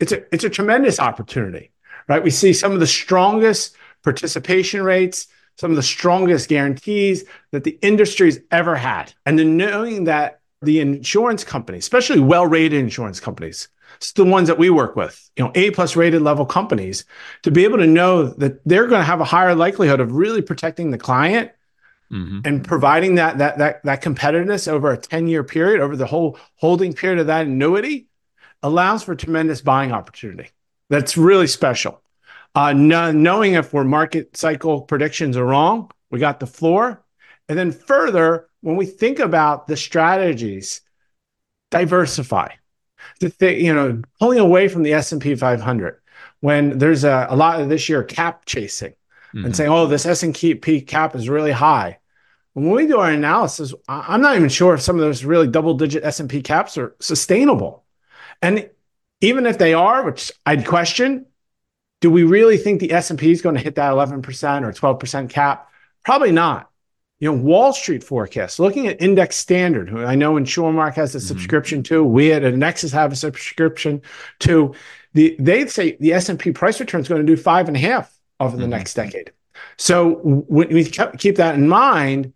it's 0.00 0.12
a, 0.12 0.22
it's 0.34 0.44
a 0.44 0.50
tremendous 0.50 0.98
opportunity, 0.98 1.70
right? 2.08 2.22
We 2.22 2.30
see 2.30 2.52
some 2.52 2.72
of 2.72 2.80
the 2.80 2.86
strongest 2.86 3.76
participation 4.02 4.82
rates, 4.82 5.26
some 5.56 5.70
of 5.70 5.76
the 5.76 5.82
strongest 5.82 6.48
guarantees 6.48 7.24
that 7.52 7.64
the 7.64 7.78
industry's 7.82 8.40
ever 8.50 8.76
had. 8.76 9.12
And 9.24 9.38
then 9.38 9.56
knowing 9.56 10.04
that 10.04 10.40
the 10.62 10.80
insurance 10.80 11.44
companies, 11.44 11.84
especially 11.84 12.20
well 12.20 12.46
rated 12.46 12.78
insurance 12.78 13.20
companies, 13.20 13.68
it's 13.96 14.12
the 14.12 14.24
ones 14.24 14.48
that 14.48 14.58
we 14.58 14.70
work 14.70 14.96
with, 14.96 15.30
you 15.36 15.44
know, 15.44 15.52
A 15.54 15.70
plus 15.70 15.96
rated 15.96 16.22
level 16.22 16.44
companies, 16.44 17.04
to 17.42 17.50
be 17.50 17.64
able 17.64 17.78
to 17.78 17.86
know 17.86 18.24
that 18.24 18.62
they're 18.66 18.86
going 18.86 19.00
to 19.00 19.06
have 19.06 19.20
a 19.20 19.24
higher 19.24 19.54
likelihood 19.54 20.00
of 20.00 20.12
really 20.12 20.42
protecting 20.42 20.90
the 20.90 20.98
client 20.98 21.50
mm-hmm. 22.12 22.40
and 22.44 22.64
providing 22.64 23.16
that 23.16 23.38
that 23.38 23.58
that 23.58 23.82
that 23.84 24.02
competitiveness 24.02 24.68
over 24.68 24.92
a 24.92 24.96
10 24.96 25.28
year 25.28 25.44
period, 25.44 25.80
over 25.80 25.96
the 25.96 26.06
whole 26.06 26.38
holding 26.56 26.92
period 26.92 27.18
of 27.18 27.26
that 27.26 27.46
annuity, 27.46 28.08
allows 28.62 29.02
for 29.02 29.14
tremendous 29.14 29.60
buying 29.60 29.92
opportunity. 29.92 30.50
That's 30.90 31.16
really 31.16 31.46
special. 31.46 32.02
Uh, 32.54 32.72
knowing 32.72 33.54
if 33.54 33.72
we're 33.72 33.84
market 33.84 34.36
cycle 34.36 34.80
predictions 34.80 35.36
are 35.36 35.44
wrong, 35.44 35.90
we 36.10 36.18
got 36.18 36.40
the 36.40 36.46
floor. 36.46 37.02
And 37.48 37.58
then 37.58 37.70
further, 37.70 38.48
when 38.62 38.76
we 38.76 38.86
think 38.86 39.18
about 39.18 39.66
the 39.66 39.76
strategies, 39.76 40.80
diversify 41.70 42.48
the 43.20 43.30
thing, 43.30 43.64
you 43.64 43.74
know, 43.74 44.02
pulling 44.18 44.38
away 44.38 44.68
from 44.68 44.82
the 44.82 44.94
S 44.94 45.12
and 45.12 45.20
P 45.20 45.34
500 45.34 46.00
when 46.40 46.78
there's 46.78 47.04
a, 47.04 47.26
a 47.30 47.36
lot 47.36 47.60
of 47.60 47.68
this 47.68 47.88
year 47.88 48.02
cap 48.02 48.44
chasing 48.46 48.94
mm-hmm. 49.36 49.46
and 49.46 49.56
saying, 49.56 49.70
"Oh, 49.70 49.86
this 49.86 50.06
S 50.06 50.22
and 50.22 50.34
P 50.34 50.80
cap 50.80 51.14
is 51.14 51.28
really 51.28 51.52
high." 51.52 51.98
When 52.54 52.70
we 52.70 52.86
do 52.86 52.98
our 52.98 53.10
analysis, 53.10 53.74
I'm 53.86 54.22
not 54.22 54.36
even 54.36 54.48
sure 54.48 54.74
if 54.74 54.80
some 54.80 54.96
of 54.96 55.02
those 55.02 55.24
really 55.24 55.46
double-digit 55.46 56.02
S 56.02 56.20
and 56.20 56.30
P 56.30 56.40
caps 56.40 56.78
are 56.78 56.96
sustainable. 57.00 57.84
And 58.40 58.70
even 59.20 59.44
if 59.44 59.58
they 59.58 59.74
are, 59.74 60.04
which 60.04 60.32
I'd 60.46 60.66
question, 60.66 61.26
do 62.00 62.10
we 62.10 62.22
really 62.22 62.56
think 62.56 62.80
the 62.80 62.92
S 62.92 63.10
and 63.10 63.18
P 63.18 63.30
is 63.30 63.42
going 63.42 63.56
to 63.56 63.60
hit 63.60 63.74
that 63.74 63.92
11% 63.92 64.22
or 64.62 64.72
12% 64.72 65.28
cap? 65.28 65.70
Probably 66.02 66.32
not 66.32 66.70
you 67.18 67.32
know, 67.32 67.38
Wall 67.38 67.72
Street 67.72 68.04
forecasts, 68.04 68.58
looking 68.58 68.88
at 68.88 69.00
Index 69.00 69.36
Standard, 69.36 69.88
who 69.88 70.04
I 70.04 70.14
know 70.14 70.34
InsurMark 70.34 70.94
has 70.94 71.14
a 71.14 71.18
mm-hmm. 71.18 71.26
subscription 71.26 71.82
to, 71.84 72.04
we 72.04 72.32
at 72.32 72.44
Annexus 72.44 72.92
have 72.92 73.12
a 73.12 73.16
subscription 73.16 74.02
to. 74.40 74.74
The 75.14 75.34
they 75.38 75.66
say 75.66 75.96
the 75.98 76.12
S 76.12 76.28
and 76.28 76.38
P 76.38 76.52
price 76.52 76.78
return 76.78 77.00
is 77.00 77.08
going 77.08 77.24
to 77.24 77.26
do 77.26 77.40
five 77.40 77.68
and 77.68 77.76
a 77.76 77.80
half 77.80 78.14
over 78.40 78.56
the 78.56 78.62
mm-hmm. 78.62 78.70
next 78.70 78.94
decade. 78.94 79.32
So 79.78 80.16
when 80.22 80.68
we 80.68 80.84
keep 80.84 81.36
that 81.36 81.54
in 81.54 81.68
mind, 81.68 82.32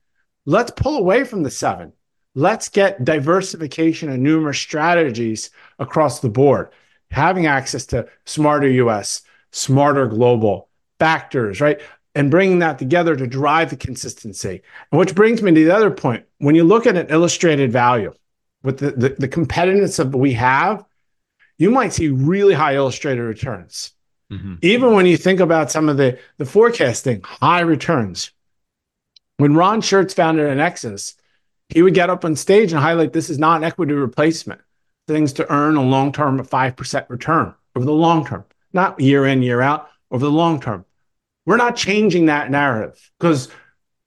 let's 0.47 0.71
pull 0.71 0.99
away 0.99 1.25
from 1.25 1.43
the 1.43 1.51
seven. 1.51 1.93
Let's 2.35 2.69
get 2.69 3.05
diversification 3.05 4.09
and 4.09 4.23
numerous 4.23 4.59
strategies 4.59 5.51
across 5.79 6.21
the 6.21 6.29
board, 6.29 6.71
having 7.11 7.47
access 7.47 7.87
to 7.87 8.09
smarter 8.25 8.69
US, 8.69 9.23
smarter 9.51 10.07
global 10.07 10.69
factors, 10.99 11.61
right? 11.61 11.81
and 12.15 12.31
bringing 12.31 12.59
that 12.61 12.79
together 12.79 13.15
to 13.17 13.27
drive 13.27 13.71
the 13.71 13.77
consistency. 13.77 14.63
And 14.91 14.99
which 14.99 15.15
brings 15.15 15.43
me 15.43 15.53
to 15.53 15.65
the 15.65 15.75
other 15.75 15.91
point. 15.91 16.25
When 16.39 16.55
you 16.55 16.65
look 16.65 16.87
at 16.87 16.97
an 16.97 17.07
illustrated 17.09 17.71
value 17.71 18.13
with 18.63 18.79
the, 18.79 18.91
the, 18.91 19.09
the 19.11 19.29
competitiveness 19.29 19.99
of 19.99 20.15
we 20.15 20.33
have, 20.33 20.85
you 21.59 21.71
might 21.71 21.93
see 21.93 22.09
really 22.09 22.55
high 22.55 22.75
illustrated 22.75 23.23
returns. 23.23 23.93
Mm-hmm. 24.31 24.55
Even 24.63 24.95
when 24.95 25.07
you 25.07 25.17
think 25.17 25.41
about 25.41 25.71
some 25.71 25.89
of 25.89 25.97
the, 25.97 26.19
the 26.39 26.45
forecasting, 26.45 27.21
high 27.23 27.61
returns. 27.61 28.31
When 29.39 29.55
Ron 29.55 29.81
Shurts 29.81 30.15
founded 30.15 30.47
Annexus, 30.47 31.17
he 31.69 31.83
would 31.83 31.95
get 31.95 32.11
up 32.11 32.25
on 32.25 32.37
stage 32.37 32.73
and 32.73 32.81
highlight 32.81 33.13
this 33.13 33.31
is 33.31 33.39
not 33.39 33.59
an 33.59 33.65
equity 33.65 33.95
replacement. 33.95 34.61
Things 35.09 35.33
to 35.35 35.53
earn 35.53 35.77
a 35.77 35.83
long 35.83 36.13
term 36.13 36.39
of 36.39 36.49
5% 36.49 37.09
return 37.09 37.55
over 37.75 37.85
the 37.85 37.93
long 37.93 38.25
term, 38.25 38.45
not 38.73 39.01
year 39.01 39.27
in, 39.27 39.43
year 39.43 39.61
out, 39.61 39.89
over 40.11 40.25
the 40.25 40.31
long 40.31 40.61
term. 40.61 40.85
We're 41.47 41.57
not 41.57 41.75
changing 41.75 42.27
that 42.27 42.51
narrative 42.51 43.11
because 43.19 43.49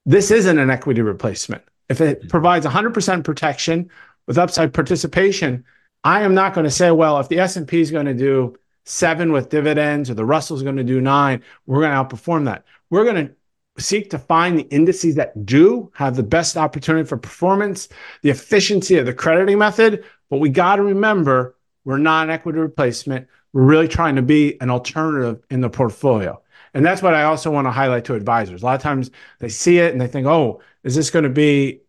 this 0.06 0.30
isn't 0.30 0.58
an 0.58 0.70
equity 0.70 1.02
replacement. 1.02 1.62
If 1.88 2.00
it 2.00 2.20
mm-hmm. 2.20 2.28
provides 2.28 2.64
100% 2.64 3.24
protection 3.24 3.90
with 4.26 4.38
upside 4.38 4.72
participation, 4.72 5.64
I 6.02 6.22
am 6.22 6.34
not 6.34 6.54
going 6.54 6.64
to 6.64 6.70
say, 6.70 6.90
well, 6.90 7.18
if 7.18 7.28
the 7.28 7.40
S&P 7.40 7.80
is 7.80 7.90
going 7.90 8.06
to 8.06 8.14
do 8.14 8.56
seven 8.84 9.32
with 9.32 9.48
dividends 9.48 10.10
or 10.10 10.14
the 10.14 10.24
Russell's 10.24 10.62
going 10.62 10.76
to 10.76 10.84
do 10.84 11.00
nine, 11.00 11.42
we're 11.66 11.80
going 11.80 11.90
to 11.90 12.16
outperform 12.16 12.44
that. 12.44 12.64
We're 12.90 13.04
going 13.04 13.28
to 13.28 13.34
seek 13.82 14.10
to 14.10 14.18
find 14.18 14.58
the 14.58 14.68
indices 14.68 15.16
that 15.16 15.44
do 15.44 15.90
have 15.94 16.16
the 16.16 16.22
best 16.22 16.56
opportunity 16.56 17.06
for 17.06 17.16
performance, 17.16 17.88
the 18.22 18.30
efficiency 18.30 18.96
of 18.98 19.06
the 19.06 19.14
crediting 19.14 19.58
method. 19.58 20.04
But 20.30 20.38
we 20.38 20.48
got 20.48 20.76
to 20.76 20.82
remember 20.82 21.56
we're 21.84 21.98
not 21.98 22.24
an 22.24 22.30
equity 22.30 22.58
replacement. 22.58 23.26
We're 23.52 23.64
really 23.64 23.88
trying 23.88 24.16
to 24.16 24.22
be 24.22 24.60
an 24.60 24.70
alternative 24.70 25.42
in 25.50 25.60
the 25.60 25.70
portfolio. 25.70 26.40
And 26.72 26.84
that's 26.84 27.02
what 27.02 27.14
I 27.14 27.24
also 27.24 27.50
want 27.50 27.66
to 27.66 27.70
highlight 27.70 28.04
to 28.06 28.14
advisors. 28.14 28.62
A 28.62 28.66
lot 28.66 28.74
of 28.74 28.82
times 28.82 29.10
they 29.38 29.48
see 29.48 29.78
it 29.78 29.92
and 29.92 30.00
they 30.00 30.08
think, 30.08 30.26
oh, 30.26 30.60
is 30.82 30.94
this 30.94 31.10
going 31.10 31.22
to 31.22 31.28
be 31.28 31.82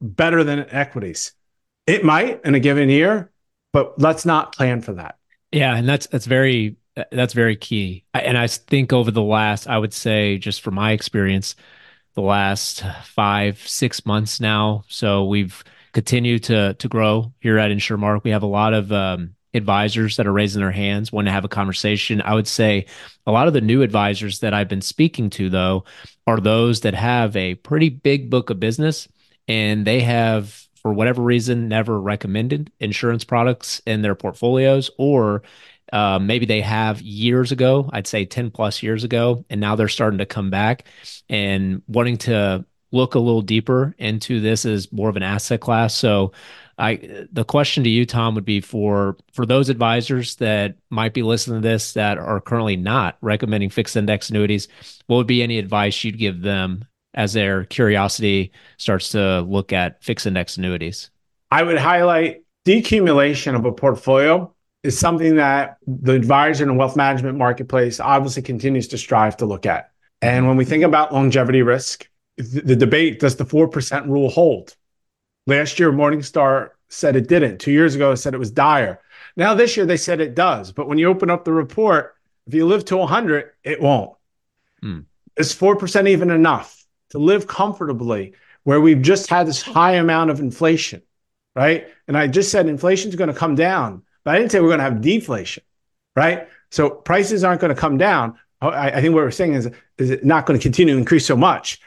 better 0.00 0.44
than 0.44 0.66
equities? 0.70 1.32
It 1.86 2.04
might 2.04 2.44
in 2.44 2.54
a 2.54 2.60
given 2.60 2.88
year, 2.88 3.32
but 3.72 4.00
let's 4.00 4.24
not 4.24 4.54
plan 4.54 4.80
for 4.80 4.92
that. 4.94 5.17
Yeah, 5.52 5.76
and 5.76 5.88
that's 5.88 6.06
that's 6.08 6.26
very 6.26 6.76
that's 7.12 7.32
very 7.32 7.56
key. 7.56 8.04
And 8.14 8.36
I 8.36 8.46
think 8.48 8.92
over 8.92 9.10
the 9.10 9.22
last, 9.22 9.66
I 9.68 9.78
would 9.78 9.94
say, 9.94 10.38
just 10.38 10.60
from 10.62 10.74
my 10.74 10.92
experience, 10.92 11.54
the 12.14 12.22
last 12.22 12.84
five 13.04 13.58
six 13.66 14.04
months 14.06 14.40
now, 14.40 14.84
so 14.88 15.26
we've 15.26 15.62
continued 15.94 16.44
to 16.44 16.74
to 16.74 16.88
grow 16.88 17.32
here 17.40 17.58
at 17.58 17.70
InsurMark. 17.70 18.24
We 18.24 18.30
have 18.32 18.42
a 18.42 18.46
lot 18.46 18.74
of 18.74 18.92
um, 18.92 19.34
advisors 19.54 20.16
that 20.16 20.26
are 20.26 20.32
raising 20.32 20.60
their 20.60 20.72
hands, 20.72 21.12
want 21.12 21.26
to 21.28 21.32
have 21.32 21.44
a 21.44 21.48
conversation. 21.48 22.22
I 22.22 22.34
would 22.34 22.48
say 22.48 22.86
a 23.26 23.32
lot 23.32 23.48
of 23.48 23.54
the 23.54 23.60
new 23.62 23.82
advisors 23.82 24.40
that 24.40 24.54
I've 24.54 24.68
been 24.68 24.82
speaking 24.82 25.30
to, 25.30 25.50
though, 25.50 25.84
are 26.26 26.40
those 26.40 26.82
that 26.82 26.94
have 26.94 27.36
a 27.36 27.54
pretty 27.56 27.88
big 27.90 28.30
book 28.30 28.50
of 28.50 28.60
business 28.60 29.08
and 29.48 29.86
they 29.86 30.00
have 30.00 30.67
for 30.82 30.92
whatever 30.92 31.22
reason 31.22 31.68
never 31.68 32.00
recommended 32.00 32.70
insurance 32.80 33.24
products 33.24 33.80
in 33.86 34.02
their 34.02 34.14
portfolios 34.14 34.90
or 34.98 35.42
uh, 35.92 36.18
maybe 36.18 36.46
they 36.46 36.60
have 36.60 37.00
years 37.02 37.52
ago 37.52 37.88
i'd 37.92 38.06
say 38.06 38.24
10 38.24 38.50
plus 38.50 38.82
years 38.82 39.04
ago 39.04 39.44
and 39.50 39.60
now 39.60 39.76
they're 39.76 39.88
starting 39.88 40.18
to 40.18 40.26
come 40.26 40.50
back 40.50 40.84
and 41.28 41.82
wanting 41.88 42.16
to 42.16 42.64
look 42.90 43.14
a 43.14 43.18
little 43.18 43.42
deeper 43.42 43.94
into 43.98 44.40
this 44.40 44.64
as 44.64 44.92
more 44.92 45.08
of 45.08 45.16
an 45.16 45.22
asset 45.22 45.60
class 45.60 45.94
so 45.94 46.32
I 46.78 47.26
the 47.32 47.44
question 47.44 47.82
to 47.84 47.90
you, 47.90 48.06
Tom, 48.06 48.34
would 48.36 48.44
be 48.44 48.60
for 48.60 49.16
for 49.32 49.44
those 49.44 49.68
advisors 49.68 50.36
that 50.36 50.76
might 50.90 51.12
be 51.12 51.22
listening 51.22 51.60
to 51.60 51.68
this 51.68 51.94
that 51.94 52.18
are 52.18 52.40
currently 52.40 52.76
not 52.76 53.18
recommending 53.20 53.68
fixed 53.68 53.96
index 53.96 54.30
annuities. 54.30 54.68
What 55.06 55.16
would 55.16 55.26
be 55.26 55.42
any 55.42 55.58
advice 55.58 56.04
you'd 56.04 56.18
give 56.18 56.40
them 56.40 56.84
as 57.14 57.32
their 57.32 57.64
curiosity 57.64 58.52
starts 58.76 59.10
to 59.10 59.40
look 59.42 59.72
at 59.72 60.02
fixed 60.02 60.26
index 60.26 60.56
annuities? 60.56 61.10
I 61.50 61.62
would 61.62 61.78
highlight 61.78 62.44
decumulation 62.66 63.54
of 63.54 63.64
a 63.64 63.72
portfolio 63.72 64.54
is 64.82 64.98
something 64.98 65.36
that 65.36 65.78
the 65.86 66.12
advisor 66.12 66.64
and 66.64 66.78
wealth 66.78 66.96
management 66.96 67.36
marketplace 67.36 67.98
obviously 67.98 68.42
continues 68.42 68.88
to 68.88 68.98
strive 68.98 69.36
to 69.38 69.46
look 69.46 69.66
at. 69.66 69.90
And 70.22 70.46
when 70.46 70.56
we 70.56 70.64
think 70.64 70.84
about 70.84 71.12
longevity 71.12 71.62
risk, 71.62 72.08
the 72.36 72.76
debate 72.76 73.20
does 73.20 73.36
the 73.36 73.44
4% 73.44 74.06
rule 74.06 74.30
hold? 74.30 74.76
Last 75.46 75.78
year, 75.78 75.90
Morningstar 75.92 76.70
said 76.88 77.16
it 77.16 77.28
didn't. 77.28 77.58
Two 77.58 77.72
years 77.72 77.94
ago, 77.94 78.12
it 78.12 78.18
said 78.18 78.34
it 78.34 78.38
was 78.38 78.50
dire. 78.50 79.00
Now, 79.36 79.54
this 79.54 79.76
year, 79.76 79.86
they 79.86 79.96
said 79.96 80.20
it 80.20 80.34
does. 80.34 80.72
But 80.72 80.88
when 80.88 80.98
you 80.98 81.08
open 81.08 81.30
up 81.30 81.44
the 81.44 81.52
report, 81.52 82.14
if 82.46 82.54
you 82.54 82.66
live 82.66 82.84
to 82.86 82.96
100, 82.96 83.50
it 83.64 83.80
won't. 83.80 84.16
Mm. 84.82 85.04
Is 85.36 85.54
4% 85.54 86.08
even 86.08 86.30
enough? 86.30 86.77
To 87.10 87.18
live 87.18 87.46
comfortably 87.46 88.34
where 88.64 88.80
we've 88.80 89.02
just 89.02 89.30
had 89.30 89.46
this 89.46 89.62
high 89.62 89.94
amount 89.94 90.30
of 90.30 90.40
inflation, 90.40 91.02
right? 91.54 91.88
And 92.06 92.16
I 92.16 92.26
just 92.26 92.50
said 92.50 92.66
inflation 92.66 93.08
is 93.08 93.16
going 93.16 93.32
to 93.32 93.38
come 93.38 93.54
down, 93.54 94.02
but 94.24 94.34
I 94.34 94.38
didn't 94.38 94.52
say 94.52 94.60
we're 94.60 94.68
going 94.68 94.78
to 94.78 94.84
have 94.84 95.00
deflation, 95.00 95.62
right? 96.14 96.48
So 96.70 96.90
prices 96.90 97.44
aren't 97.44 97.60
going 97.60 97.74
to 97.74 97.80
come 97.80 97.96
down. 97.96 98.38
Oh, 98.60 98.68
I, 98.68 98.88
I 98.88 99.00
think 99.00 99.14
what 99.14 99.24
we're 99.24 99.30
saying 99.30 99.54
is, 99.54 99.70
is 99.96 100.10
it 100.10 100.24
not 100.24 100.44
going 100.44 100.58
to 100.58 100.62
continue 100.62 100.94
to 100.94 100.98
increase 100.98 101.24
so 101.24 101.36
much? 101.36 101.80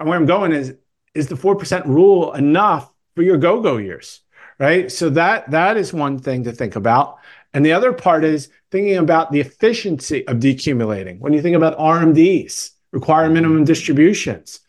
And 0.00 0.08
where 0.08 0.18
I'm 0.18 0.26
going 0.26 0.52
is, 0.52 0.74
is 1.14 1.26
the 1.26 1.34
4% 1.34 1.84
rule 1.86 2.32
enough 2.32 2.90
for 3.14 3.22
your 3.22 3.36
go-go 3.36 3.78
years, 3.78 4.20
right? 4.58 4.90
So 4.90 5.10
that 5.10 5.50
that 5.50 5.76
is 5.76 5.92
one 5.92 6.18
thing 6.18 6.44
to 6.44 6.52
think 6.52 6.76
about. 6.76 7.18
And 7.52 7.66
the 7.66 7.72
other 7.72 7.92
part 7.92 8.24
is 8.24 8.48
thinking 8.70 8.96
about 8.96 9.32
the 9.32 9.40
efficiency 9.40 10.26
of 10.26 10.36
decumulating. 10.36 11.18
When 11.18 11.32
you 11.32 11.42
think 11.42 11.56
about 11.56 11.78
RMDs, 11.78 12.70
require 12.92 13.28
minimum 13.28 13.64
distributions. 13.64 14.60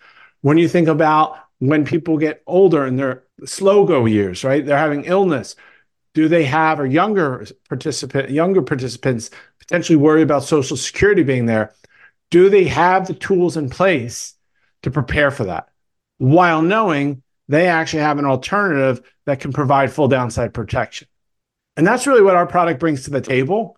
When 0.41 0.57
you 0.57 0.67
think 0.67 0.87
about 0.87 1.37
when 1.59 1.85
people 1.85 2.17
get 2.17 2.41
older 2.47 2.85
and 2.85 2.97
their 2.97 3.23
slow 3.45 3.85
go 3.85 4.05
years, 4.05 4.43
right? 4.43 4.65
They're 4.65 4.77
having 4.77 5.05
illness. 5.05 5.55
Do 6.13 6.27
they 6.27 6.45
have 6.45 6.79
or 6.79 6.85
younger 6.85 7.45
participant, 7.67 8.29
younger 8.31 8.61
participants 8.61 9.29
potentially 9.59 9.95
worry 9.95 10.21
about 10.21 10.43
Social 10.43 10.77
Security 10.77 11.23
being 11.23 11.45
there? 11.45 11.73
Do 12.31 12.49
they 12.49 12.65
have 12.65 13.07
the 13.07 13.13
tools 13.13 13.57
in 13.57 13.69
place 13.69 14.35
to 14.83 14.91
prepare 14.91 15.31
for 15.31 15.45
that 15.45 15.69
while 16.17 16.61
knowing 16.61 17.23
they 17.47 17.67
actually 17.67 18.03
have 18.03 18.19
an 18.19 18.25
alternative 18.25 19.01
that 19.25 19.39
can 19.39 19.51
provide 19.51 19.91
full 19.91 20.07
downside 20.07 20.53
protection? 20.53 21.07
And 21.77 21.85
that's 21.85 22.07
really 22.07 22.21
what 22.21 22.35
our 22.35 22.47
product 22.47 22.79
brings 22.79 23.03
to 23.03 23.11
the 23.11 23.21
table 23.21 23.77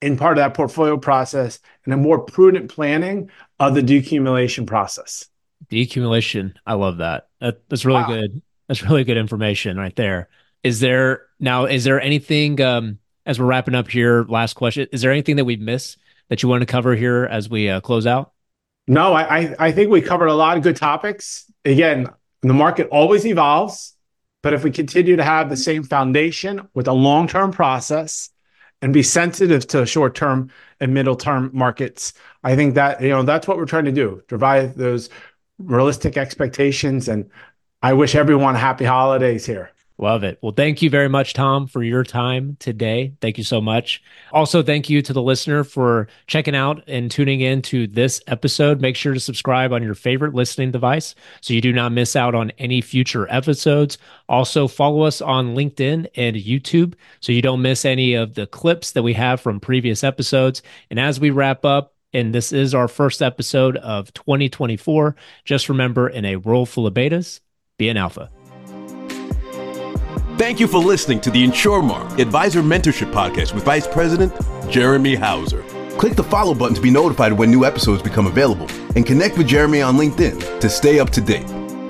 in 0.00 0.16
part 0.16 0.38
of 0.38 0.42
that 0.42 0.54
portfolio 0.54 0.96
process 0.96 1.58
and 1.84 1.94
a 1.94 1.96
more 1.96 2.20
prudent 2.20 2.70
planning 2.70 3.30
of 3.58 3.74
the 3.74 3.82
decumulation 3.82 4.66
process. 4.66 5.26
Decumulation. 5.70 6.54
I 6.66 6.74
love 6.74 6.98
that. 6.98 7.28
that 7.40 7.68
that's 7.68 7.84
really 7.84 8.02
wow. 8.02 8.08
good. 8.08 8.42
That's 8.68 8.82
really 8.82 9.04
good 9.04 9.16
information 9.16 9.76
right 9.76 9.94
there. 9.96 10.28
Is 10.62 10.80
there 10.80 11.22
now, 11.40 11.64
is 11.64 11.84
there 11.84 12.00
anything, 12.00 12.60
um, 12.60 12.98
as 13.26 13.38
we're 13.38 13.46
wrapping 13.46 13.74
up 13.74 13.88
here, 13.88 14.24
last 14.24 14.54
question, 14.54 14.88
is 14.92 15.02
there 15.02 15.12
anything 15.12 15.36
that 15.36 15.44
we've 15.44 15.60
missed 15.60 15.98
that 16.28 16.42
you 16.42 16.48
want 16.48 16.62
to 16.62 16.66
cover 16.66 16.94
here 16.94 17.24
as 17.24 17.48
we 17.48 17.68
uh, 17.68 17.80
close 17.80 18.06
out? 18.06 18.32
No, 18.86 19.12
I, 19.12 19.54
I 19.58 19.72
think 19.72 19.90
we 19.90 20.00
covered 20.00 20.28
a 20.28 20.34
lot 20.34 20.56
of 20.56 20.62
good 20.62 20.76
topics. 20.76 21.50
Again, 21.64 22.08
the 22.42 22.54
market 22.54 22.88
always 22.90 23.26
evolves, 23.26 23.94
but 24.42 24.54
if 24.54 24.64
we 24.64 24.70
continue 24.70 25.16
to 25.16 25.24
have 25.24 25.50
the 25.50 25.56
same 25.56 25.82
foundation 25.82 26.68
with 26.72 26.88
a 26.88 26.92
long 26.92 27.28
term 27.28 27.52
process, 27.52 28.30
and 28.82 28.92
be 28.92 29.02
sensitive 29.02 29.66
to 29.68 29.84
short 29.86 30.14
term 30.14 30.50
and 30.80 30.94
middle 30.94 31.16
term 31.16 31.50
markets. 31.52 32.12
I 32.44 32.54
think 32.56 32.74
that 32.74 33.00
you 33.02 33.10
know 33.10 33.22
that's 33.22 33.48
what 33.48 33.56
we're 33.56 33.66
trying 33.66 33.86
to 33.86 33.92
do, 33.92 34.22
provide 34.28 34.74
those 34.76 35.10
realistic 35.58 36.16
expectations. 36.16 37.08
And 37.08 37.30
I 37.82 37.92
wish 37.92 38.14
everyone 38.14 38.54
happy 38.54 38.84
holidays 38.84 39.46
here. 39.46 39.70
Love 40.00 40.22
it. 40.22 40.38
Well, 40.40 40.52
thank 40.52 40.80
you 40.80 40.90
very 40.90 41.08
much, 41.08 41.34
Tom, 41.34 41.66
for 41.66 41.82
your 41.82 42.04
time 42.04 42.56
today. 42.60 43.14
Thank 43.20 43.36
you 43.36 43.42
so 43.42 43.60
much. 43.60 44.00
Also, 44.32 44.62
thank 44.62 44.88
you 44.88 45.02
to 45.02 45.12
the 45.12 45.22
listener 45.22 45.64
for 45.64 46.06
checking 46.28 46.54
out 46.54 46.84
and 46.86 47.10
tuning 47.10 47.40
in 47.40 47.62
to 47.62 47.88
this 47.88 48.20
episode. 48.28 48.80
Make 48.80 48.94
sure 48.94 49.12
to 49.12 49.18
subscribe 49.18 49.72
on 49.72 49.82
your 49.82 49.96
favorite 49.96 50.34
listening 50.34 50.70
device 50.70 51.16
so 51.40 51.52
you 51.52 51.60
do 51.60 51.72
not 51.72 51.90
miss 51.90 52.14
out 52.14 52.36
on 52.36 52.52
any 52.58 52.80
future 52.80 53.26
episodes. 53.28 53.98
Also, 54.28 54.68
follow 54.68 55.02
us 55.02 55.20
on 55.20 55.56
LinkedIn 55.56 56.06
and 56.14 56.36
YouTube 56.36 56.94
so 57.18 57.32
you 57.32 57.42
don't 57.42 57.60
miss 57.60 57.84
any 57.84 58.14
of 58.14 58.34
the 58.34 58.46
clips 58.46 58.92
that 58.92 59.02
we 59.02 59.14
have 59.14 59.40
from 59.40 59.58
previous 59.58 60.04
episodes. 60.04 60.62
And 60.90 61.00
as 61.00 61.18
we 61.18 61.30
wrap 61.30 61.64
up, 61.64 61.94
and 62.12 62.32
this 62.32 62.52
is 62.52 62.72
our 62.72 62.86
first 62.86 63.20
episode 63.20 63.76
of 63.78 64.14
2024, 64.14 65.16
just 65.44 65.68
remember 65.68 66.08
in 66.08 66.24
a 66.24 66.36
world 66.36 66.68
full 66.68 66.86
of 66.86 66.94
betas, 66.94 67.40
be 67.78 67.88
an 67.88 67.96
alpha. 67.96 68.30
Thank 70.38 70.60
you 70.60 70.68
for 70.68 70.78
listening 70.78 71.20
to 71.22 71.32
the 71.32 71.44
InsurMark 71.44 72.20
Advisor 72.20 72.62
Mentorship 72.62 73.12
Podcast 73.12 73.52
with 73.52 73.64
Vice 73.64 73.88
President 73.88 74.32
Jeremy 74.70 75.16
Houser. 75.16 75.64
Click 75.98 76.14
the 76.14 76.22
follow 76.22 76.54
button 76.54 76.76
to 76.76 76.80
be 76.80 76.92
notified 76.92 77.32
when 77.32 77.50
new 77.50 77.64
episodes 77.64 78.02
become 78.02 78.28
available 78.28 78.68
and 78.94 79.04
connect 79.04 79.36
with 79.36 79.48
Jeremy 79.48 79.82
on 79.82 79.96
LinkedIn 79.96 80.60
to 80.60 80.70
stay 80.70 81.00
up 81.00 81.10
to 81.10 81.20
date. 81.20 81.42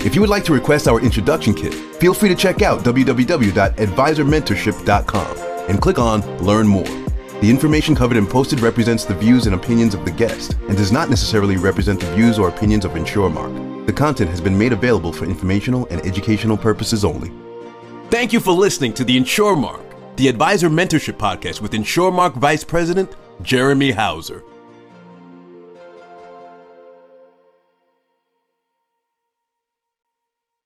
If 0.02 0.14
you 0.14 0.22
would 0.22 0.30
like 0.30 0.44
to 0.44 0.54
request 0.54 0.88
our 0.88 0.98
introduction 0.98 1.52
kit, 1.52 1.74
feel 1.74 2.14
free 2.14 2.30
to 2.30 2.34
check 2.34 2.62
out 2.62 2.84
www.advisormentorship.com 2.84 5.38
and 5.68 5.82
click 5.82 5.98
on 5.98 6.22
Learn 6.38 6.66
More. 6.66 6.88
The 7.42 7.50
information 7.50 7.94
covered 7.94 8.16
and 8.16 8.30
posted 8.30 8.61
represents 8.61 9.04
the 9.04 9.12
views 9.12 9.44
and 9.44 9.54
opinions 9.54 9.92
of 9.92 10.06
the 10.06 10.11
guest 10.11 10.54
and 10.68 10.76
does 10.78 10.90
not 10.90 11.11
necessarily 11.11 11.58
represent 11.58 12.00
the 12.00 12.11
views 12.14 12.38
or 12.38 12.48
opinions 12.48 12.87
of 12.87 12.92
InsurMark. 12.92 13.84
The 13.84 13.92
content 13.92 14.30
has 14.30 14.40
been 14.40 14.56
made 14.56 14.72
available 14.72 15.12
for 15.12 15.26
informational 15.26 15.87
and 15.90 16.00
educational 16.06 16.56
purposes 16.56 17.04
only. 17.04 17.30
Thank 18.11 18.33
you 18.33 18.40
for 18.40 18.53
listening 18.53 18.94
to 18.94 19.05
the 19.05 19.21
InsurMark, 19.21 20.16
the 20.16 20.29
advisor 20.29 20.71
mentorship 20.71 21.18
podcast 21.18 21.61
with 21.61 21.73
InsurMark 21.73 22.33
Vice 22.37 22.64
President 22.64 23.14
Jeremy 23.42 23.90
Houser. 23.90 24.42